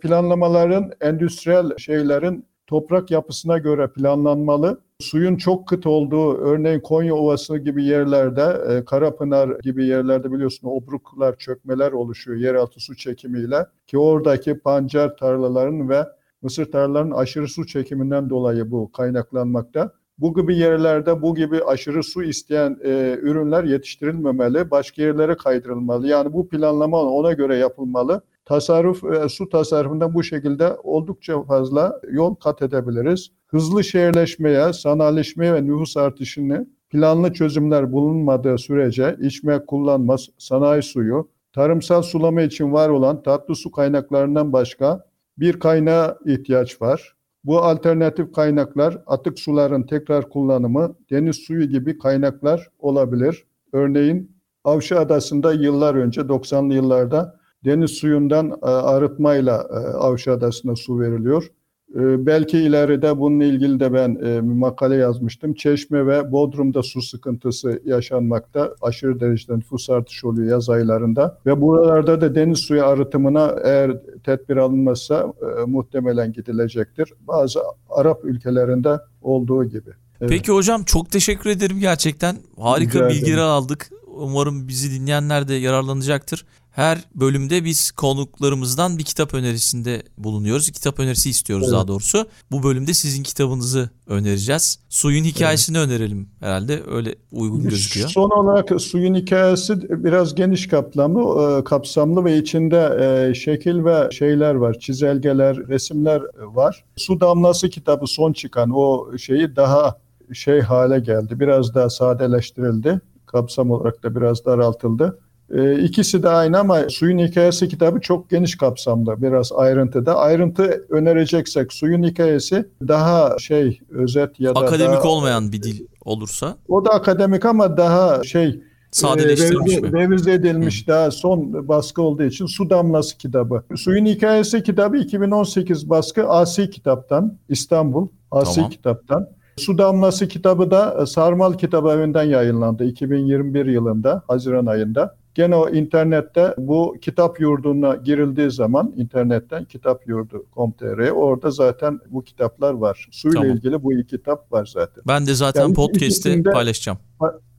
planlamaların 0.01 0.93
endüstriyel 1.01 1.77
şeylerin 1.77 2.45
toprak 2.73 3.11
yapısına 3.11 3.59
göre 3.59 3.89
planlanmalı. 3.89 4.81
Suyun 5.01 5.37
çok 5.37 5.69
kıt 5.69 5.87
olduğu 5.87 6.37
örneğin 6.37 6.81
Konya 6.81 7.15
Ovası 7.15 7.59
gibi 7.59 7.85
yerlerde, 7.85 8.59
e, 8.69 8.85
Karapınar 8.85 9.61
gibi 9.61 9.87
yerlerde 9.87 10.33
biliyorsun 10.33 10.69
obruklar, 10.69 11.39
çökmeler 11.39 11.93
oluşuyor 11.93 12.39
yeraltı 12.39 12.81
su 12.81 12.97
çekimiyle 12.97 13.67
ki 13.87 13.99
oradaki 13.99 14.59
pancar 14.59 15.17
tarlaların 15.17 15.89
ve 15.89 16.07
mısır 16.43 16.73
tarlalarının 16.73 17.15
aşırı 17.15 17.49
su 17.49 17.67
çekiminden 17.67 18.31
dolayı 18.31 18.71
bu 18.71 18.93
kaynaklanmakta. 18.93 19.93
Bu 20.19 20.35
gibi 20.35 20.57
yerlerde 20.57 21.23
bu 21.23 21.35
gibi 21.35 21.65
aşırı 21.65 22.03
su 22.03 22.23
isteyen 22.23 22.79
e, 22.85 23.19
ürünler 23.23 23.65
yetiştirilmemeli, 23.65 24.71
başka 24.71 25.03
yerlere 25.03 25.37
kaydırılmalı. 25.37 26.09
Yani 26.09 26.33
bu 26.33 26.49
planlama 26.49 27.03
ona 27.03 27.33
göre 27.33 27.57
yapılmalı. 27.57 28.23
Tasarruf, 28.45 29.05
e, 29.05 29.29
su 29.29 29.49
tasarrufundan 29.49 30.15
bu 30.15 30.23
şekilde 30.23 30.77
oldukça 30.83 31.43
fazla 31.43 32.01
yol 32.11 32.35
kat 32.35 32.63
edebiliriz. 32.63 33.31
Hızlı 33.47 33.85
şehirleşmeye, 33.85 34.73
sanayileşmeye 34.73 35.55
ve 35.55 35.67
nüfus 35.67 35.97
artışını 35.97 36.67
planlı 36.91 37.33
çözümler 37.33 37.93
bulunmadığı 37.93 38.59
sürece 38.59 39.17
içme, 39.21 39.67
kullanma, 39.67 40.17
sanayi 40.39 40.83
suyu, 40.83 41.29
tarımsal 41.53 42.03
sulama 42.03 42.43
için 42.43 42.73
var 42.73 42.89
olan 42.89 43.23
tatlı 43.23 43.57
su 43.57 43.71
kaynaklarından 43.71 44.53
başka 44.53 45.07
bir 45.39 45.61
kaynağa 45.61 46.19
ihtiyaç 46.27 46.83
var. 46.83 47.17
Bu 47.45 47.59
alternatif 47.59 48.33
kaynaklar 48.33 48.99
atık 49.07 49.39
suların 49.39 49.83
tekrar 49.83 50.29
kullanımı, 50.29 50.97
deniz 51.11 51.37
suyu 51.37 51.69
gibi 51.69 51.99
kaynaklar 51.99 52.69
olabilir. 52.79 53.45
Örneğin 53.73 54.37
Avşa 54.65 55.01
Adası'nda 55.01 55.53
yıllar 55.53 55.95
önce 55.95 56.21
90'lı 56.21 56.75
yıllarda 56.75 57.42
deniz 57.65 57.91
suyundan 57.91 58.51
e, 58.63 58.67
arıtmayla 58.67 59.67
e, 59.71 59.77
Avşa 59.97 60.33
Adası'na 60.33 60.77
su 60.77 61.01
veriliyor. 61.01 61.47
E, 61.95 62.27
belki 62.27 62.59
ileride 62.59 63.19
bununla 63.19 63.45
ilgili 63.45 63.81
de 63.81 63.93
ben 63.93 64.17
bir 64.21 64.41
makale 64.41 64.97
yazmıştım. 64.97 65.55
Çeşme 65.55 66.07
ve 66.07 66.33
Bodrum'da 66.33 66.83
su 66.83 67.03
sıkıntısı 67.03 67.83
yaşanmakta. 67.85 68.75
Aşırı 68.83 69.21
derecede 69.21 69.57
nüfus 69.57 69.91
artışı 69.91 70.29
oluyor 70.29 70.51
yaz 70.51 70.71
aylarında. 70.71 71.39
Ve 71.47 71.61
buralarda 71.61 72.21
da 72.21 72.35
deniz 72.35 72.59
suyu 72.59 72.85
arıtımına 72.85 73.57
eğer 73.65 73.93
tedbir 74.25 74.57
alınmazsa 74.57 75.33
muhtemelen 75.67 76.33
gidilecektir. 76.33 77.13
Bazı 77.21 77.61
Arap 77.91 78.25
ülkelerinde 78.25 79.01
olduğu 79.23 79.65
gibi. 79.65 79.91
Evet. 80.21 80.31
Peki 80.31 80.53
hocam 80.53 80.83
çok 80.85 81.11
teşekkür 81.11 81.51
ederim 81.51 81.79
gerçekten. 81.81 82.37
Harika 82.59 82.99
Rica 82.99 83.09
bilgiler 83.09 83.33
ederim. 83.33 83.43
aldık. 83.43 83.91
Umarım 84.07 84.69
bizi 84.69 85.01
dinleyenler 85.01 85.49
de 85.49 85.55
yararlanacaktır. 85.55 86.45
Her 86.73 86.99
bölümde 87.15 87.65
biz 87.65 87.91
konuklarımızdan 87.91 88.99
bir 88.99 89.05
kitap 89.05 89.35
önerisinde 89.35 90.03
bulunuyoruz. 90.19 90.71
Kitap 90.71 91.01
önerisi 91.01 91.31
istiyoruz 91.31 91.67
Evet. 91.67 91.75
daha 91.75 91.89
doğrusu. 91.89 92.27
Bu 92.51 92.63
bölümde 92.63 92.95
sizin 92.95 93.23
kitabınızı 93.23 93.91
önereceğiz. 94.07 94.79
Suyun 94.89 95.25
hikayesini 95.25 95.79
önerelim 95.79 96.29
herhalde. 96.41 96.83
Öyle 96.91 97.15
uygun 97.33 97.63
gözüküyor. 97.63 98.09
Son 98.09 98.31
olarak 98.31 98.81
suyun 98.81 99.15
hikayesi 99.15 100.05
biraz 100.05 100.35
geniş 100.35 100.69
kapsamlı, 100.69 101.59
e, 101.61 101.65
kapsamlı 101.65 102.25
ve 102.25 102.39
içinde 102.39 102.99
e, 103.01 103.35
şekil 103.35 103.85
ve 103.85 104.09
şeyler 104.13 104.55
var, 104.55 104.79
çizelgeler, 104.79 105.57
resimler 105.69 106.23
var. 106.37 106.85
Su 106.97 107.21
Damlası 107.21 107.69
kitabı 107.71 108.07
son 108.07 108.33
çıkan 108.33 108.71
o 108.71 109.19
şeyi 109.19 109.57
daha 109.57 109.99
şey 110.33 110.61
hale 110.61 111.01
geldi. 111.01 111.41
Biraz 111.41 111.75
daha 111.75 111.91
sadeleştirildi. 111.91 113.01
Kapsam 113.27 113.71
olarak 113.71 114.03
da 114.03 114.17
biraz 114.17 114.45
daraltıldı. 114.45 115.19
E, 115.53 115.83
İkisi 115.83 116.23
de 116.23 116.29
aynı 116.29 116.59
ama 116.59 116.89
Suyun 116.89 117.19
Hikayesi 117.19 117.69
kitabı 117.69 118.01
çok 118.01 118.31
geniş 118.31 118.57
kapsamda, 118.57 119.23
biraz 119.23 119.53
ayrıntıda. 119.53 120.17
Ayrıntı 120.17 120.87
önereceksek 120.91 121.73
Suyun 121.73 122.03
Hikayesi 122.03 122.69
daha 122.89 123.39
şey 123.39 123.81
özet 123.91 124.41
ya 124.41 124.55
da 124.55 124.61
Akademik 124.61 124.99
daha, 124.99 125.09
olmayan 125.09 125.53
bir 125.53 125.63
dil 125.63 125.87
olursa 126.05 126.57
o 126.69 126.85
da 126.85 126.91
akademik 126.91 127.45
ama 127.45 127.77
daha 127.77 128.25
şey 128.25 128.61
sadeleştirilmiş 128.91 129.73
e, 129.73 129.77
revize, 129.77 129.99
revize 129.99 130.33
edilmiş 130.33 130.89
daha 130.89 131.11
son 131.11 131.69
baskı 131.69 132.03
olduğu 132.03 132.23
için 132.23 132.47
Su 132.47 132.71
Damlası 132.71 133.19
kitabı. 133.19 133.63
Suyun 133.77 134.07
Hikayesi 134.07 134.63
kitabı 134.63 134.97
2018 134.97 135.91
baskı 135.91 136.29
Asi 136.29 136.71
kitaptan 136.71 137.39
İstanbul 137.49 138.09
Asi 138.31 138.55
Tamam. 138.55 138.71
kitaptan. 138.71 139.29
Su 139.57 139.79
Damlası 139.79 140.29
kitabı 140.29 140.71
da 140.71 140.99
e, 141.03 141.07
Sarmal 141.07 141.53
Kitap 141.53 141.87
Evi'nden 141.87 142.23
yayınlandı 142.23 142.85
2021 142.85 143.67
yılında 143.67 144.23
Haziran 144.29 144.67
ayında. 144.67 145.17
Gene 145.35 145.57
o 145.57 145.69
internette 145.71 146.55
bu 146.59 146.97
kitap 147.01 147.41
yurduna 147.41 147.95
girildiği 147.97 148.51
zaman 148.51 148.93
internetten 148.97 149.65
kitap 149.65 150.09
yurdu.com.tr 150.09 151.11
orada 151.11 151.51
zaten 151.51 152.01
bu 152.11 152.25
kitaplar 152.25 152.73
var. 152.75 153.09
Suyla 153.11 153.41
Tamam. 153.41 153.57
ilgili 153.57 153.83
bu 153.83 153.93
iki 153.93 154.07
kitap 154.07 154.53
var 154.53 154.67
zaten. 154.67 155.05
Ben 155.09 155.27
de 155.27 155.35
zaten 155.35 155.63
Yani 155.63 155.75
podcast'te 155.75 156.43
paylaşacağım. 156.43 156.99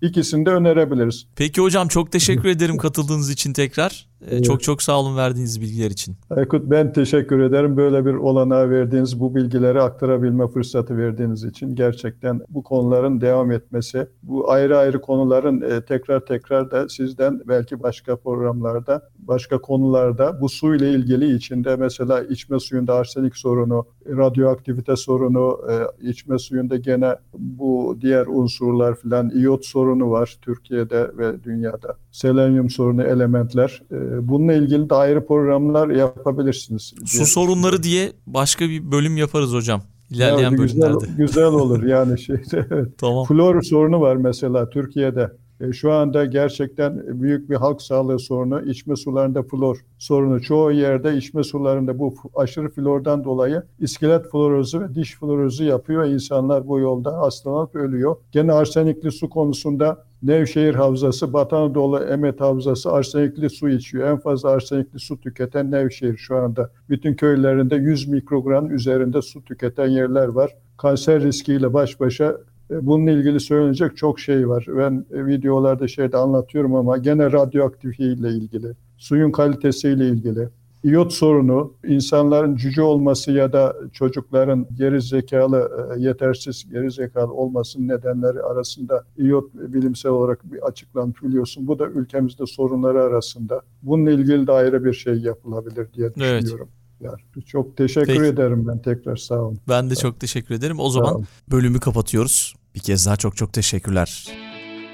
İkisini 0.02 0.46
de 0.46 0.50
önerebiliriz. 0.50 1.28
Peki 1.36 1.62
hocam 1.62 1.88
çok 1.88 2.12
teşekkür 2.12 2.50
ederim 2.50 2.78
katıldığınız 2.78 3.30
için 3.30 3.54
tekrar. 3.54 4.08
Ee, 4.22 4.26
Evet. 4.32 4.46
Çok 4.46 4.64
çok 4.64 4.82
sağ 4.82 5.00
olun 5.00 5.18
verdiğiniz 5.18 5.62
bilgiler 5.62 5.92
için. 5.92 6.16
Aykut 6.30 6.72
ben 6.72 6.94
teşekkür 6.94 7.40
ederim. 7.40 7.78
Böyle 7.78 8.06
bir 8.06 8.14
olanağı 8.14 8.70
verdiğiniz, 8.70 9.20
bu 9.20 9.36
bilgileri 9.36 9.82
aktarabilme 9.82 10.48
fırsatı 10.48 10.98
verdiğiniz 10.98 11.44
için 11.44 11.76
gerçekten 11.76 12.42
bu 12.50 12.64
konuların 12.64 13.22
devam 13.22 13.52
etmesi, 13.52 14.08
bu 14.24 14.52
ayrı 14.52 14.78
ayrı 14.78 15.02
konuların 15.02 15.62
e, 15.62 15.86
tekrar 15.86 16.26
tekrar 16.26 16.72
da 16.72 16.90
sizden 16.90 17.42
belki 17.48 17.84
başka 17.84 18.16
programlarda, 18.16 19.10
başka 19.20 19.62
konularda 19.62 20.42
bu 20.42 20.50
suyla 20.50 20.88
ilgili 20.88 21.36
içinde 21.36 21.76
mesela 21.76 22.24
içme 22.24 22.60
suyunda 22.60 22.94
arsenik 22.96 23.38
sorunu, 23.38 23.86
radyoaktivite 24.08 24.96
sorunu, 24.96 25.60
e, 25.72 26.08
içme 26.10 26.40
suyunda 26.40 26.78
gene 26.78 27.16
bu 27.34 27.98
diğer 28.02 28.26
unsurlar 28.28 28.96
filan, 28.96 29.30
iyot 29.30 29.66
sorunu 29.66 30.12
var 30.12 30.38
Türkiye'de 30.42 31.12
ve 31.18 31.44
dünyada. 31.44 31.98
Selenyum 32.12 32.70
sorunu, 32.70 33.04
elementler. 33.04 33.82
E, 33.92 34.28
Bununla 34.28 34.54
ilgili 34.54 34.90
de 34.90 34.96
ayrı 34.96 35.26
programlar 35.26 35.90
yapabilirsiniz. 35.90 36.94
Su 37.06 37.26
sorunları 37.26 37.84
diye 37.84 38.12
başka 38.28 38.70
bir 38.70 38.92
bölüm 38.92 39.18
yaparız 39.18 39.54
hocam. 39.54 39.82
İlerleyen 40.10 40.44
Yani 40.52 40.58
güzel, 40.58 40.82
bölümlerde. 40.82 41.06
güzel 41.18 41.44
olur 41.46 41.84
yani 41.88 42.20
şey. 42.20 42.36
evet. 42.54 42.88
Tamam. 42.98 43.26
Flor 43.26 43.62
sorunu 43.62 44.02
var 44.02 44.16
mesela 44.16 44.70
Türkiye'de. 44.70 45.32
E, 45.64 45.74
şu 45.74 45.92
anda 45.92 46.26
gerçekten 46.26 47.22
büyük 47.22 47.50
bir 47.50 47.56
halk 47.56 47.82
sağlığı 47.82 48.20
sorunu. 48.20 48.62
içme 48.62 48.96
sularında 48.96 49.44
flor 49.44 49.78
sorunu. 50.00 50.42
Çoğu 50.42 50.72
yerde 50.72 51.18
içme 51.18 51.44
sularında 51.44 52.00
bu 52.00 52.16
aşırı 52.36 52.70
flordan 52.70 53.24
dolayı 53.24 53.64
iskelet 53.80 54.32
florozu 54.32 54.82
ve 54.82 54.96
diş 54.96 55.16
florozu 55.16 55.64
yapıyor. 55.64 56.06
İnsanlar 56.06 56.68
bu 56.68 56.80
yolda 56.80 57.18
hastalanıp 57.18 57.76
ölüyor. 57.76 58.16
Gene 58.32 58.52
arsenikli 58.52 59.12
su 59.12 59.30
konusunda 59.30 60.06
Nevşehir 60.24 60.76
Havzası, 60.76 61.34
Batı 61.34 61.56
Anadolu 61.56 62.04
Emet 62.04 62.42
Havzası 62.42 62.92
arsenikli 62.92 63.50
su 63.50 63.70
içiyor. 63.70 64.10
En 64.10 64.18
fazla 64.18 64.50
arsenikli 64.50 65.00
su 65.00 65.22
tüketen 65.22 65.72
Nevşehir 65.72 66.18
şu 66.18 66.36
anda. 66.36 66.70
Bütün 66.90 67.14
köylerinde 67.14 67.76
100 67.76 68.08
mikrogram 68.08 68.76
üzerinde 68.76 69.22
su 69.22 69.46
tüketen 69.46 69.88
yerler 69.88 70.28
var. 70.28 70.56
Kanser 70.78 71.24
riskiyle 71.24 71.74
baş 71.74 72.00
başa 72.00 72.38
Bununla 72.70 73.12
ilgili 73.12 73.40
söylenecek 73.40 73.98
çok 73.98 74.20
şey 74.20 74.50
var. 74.50 74.66
Ben 74.68 75.06
e, 75.14 75.26
videolarda 75.26 75.88
şeyde 75.88 76.18
anlatıyorum 76.18 76.76
ama 76.76 76.98
gene 76.98 77.32
radyoaktifite 77.32 78.04
ile 78.04 78.30
ilgili, 78.30 78.74
suyun 78.98 79.32
kalitesiyle 79.32 80.08
ilgili, 80.08 80.50
iyot 80.84 81.14
sorunu, 81.14 81.74
insanların 81.88 82.56
cüce 82.56 82.82
olması 82.82 83.32
ya 83.32 83.54
da 83.54 83.76
çocukların 83.94 84.68
geri 84.78 85.02
zekalı, 85.02 85.88
e, 85.98 86.02
yetersiz 86.02 86.70
geri 86.72 86.92
zekalı 86.92 87.34
olmasının 87.34 87.88
nedenleri 87.88 88.42
arasında 88.42 89.04
iyot 89.18 89.54
bilimsel 89.54 90.12
olarak 90.12 90.52
bir 90.52 90.68
açıklanmış 90.68 91.24
biliyorsun. 91.24 91.68
Bu 91.68 91.80
da 91.80 91.88
ülkemizde 91.88 92.46
sorunları 92.46 93.02
arasında. 93.02 93.62
Bununla 93.84 94.12
ilgili 94.12 94.48
de 94.48 94.52
ayrı 94.52 94.86
bir 94.86 94.94
şey 94.94 95.16
yapılabilir 95.16 95.88
diye 95.94 96.10
Evet. 96.22 96.56
Yani 97.04 97.46
çok 97.46 97.78
teşekkür 97.78 98.08
Peki. 98.08 98.22
ederim 98.26 98.68
ben 98.68 98.82
tekrar 98.82 99.16
sağ 99.16 99.36
olun. 99.36 99.60
Ben 99.70 99.90
de 99.90 99.96
çok 99.96 100.20
teşekkür 100.20 100.56
ederim. 100.56 100.80
O 100.80 100.90
Sağ 100.90 101.00
zaman 101.00 101.24
bölümü 101.52 101.80
kapatıyoruz. 101.80 102.54
Bir 102.76 102.80
kez 102.80 103.06
daha 103.06 103.18
çok 103.18 103.38
çok 103.38 103.54
teşekkürler. 103.54 104.28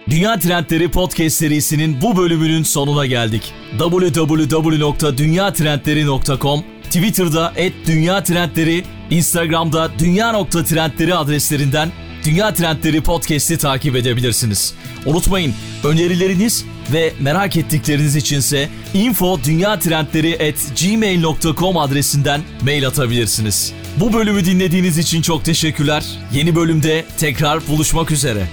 Dünya 0.10 0.40
Trendleri 0.40 0.92
Podcast 0.92 1.36
serisinin 1.36 2.02
bu 2.02 2.18
bölümünün 2.18 2.64
sonuna 2.64 3.06
geldik. 3.06 3.54
www.dünyatrendleri.com 3.80 6.64
Twitter'da 6.84 7.54
@dünyatrendleri, 7.88 8.84
Instagram'da 9.10 9.92
dünya.trendleri 10.00 11.16
adreslerinden 11.16 11.92
Dünya 12.26 12.54
Trendleri 12.54 13.02
Podcast'i 13.02 13.58
takip 13.58 13.96
edebilirsiniz. 13.96 14.74
Unutmayın 15.06 15.54
önerileriniz 15.84 16.66
ve 16.94 17.14
merak 17.20 17.58
ettikleriniz 17.58 18.16
içinse 18.16 18.70
info 18.94 19.40
gmail.com 20.82 21.78
adresinden 21.78 22.42
mail 22.62 22.88
atabilirsiniz. 22.88 23.74
Bu 23.98 24.14
bölümü 24.14 24.46
dinlediğiniz 24.46 24.98
için 24.98 25.22
çok 25.22 25.46
teşekkürler. 25.46 26.06
Yeni 26.34 26.56
bölümde 26.56 27.06
tekrar 27.18 27.68
buluşmak 27.68 28.12
üzere. 28.12 28.48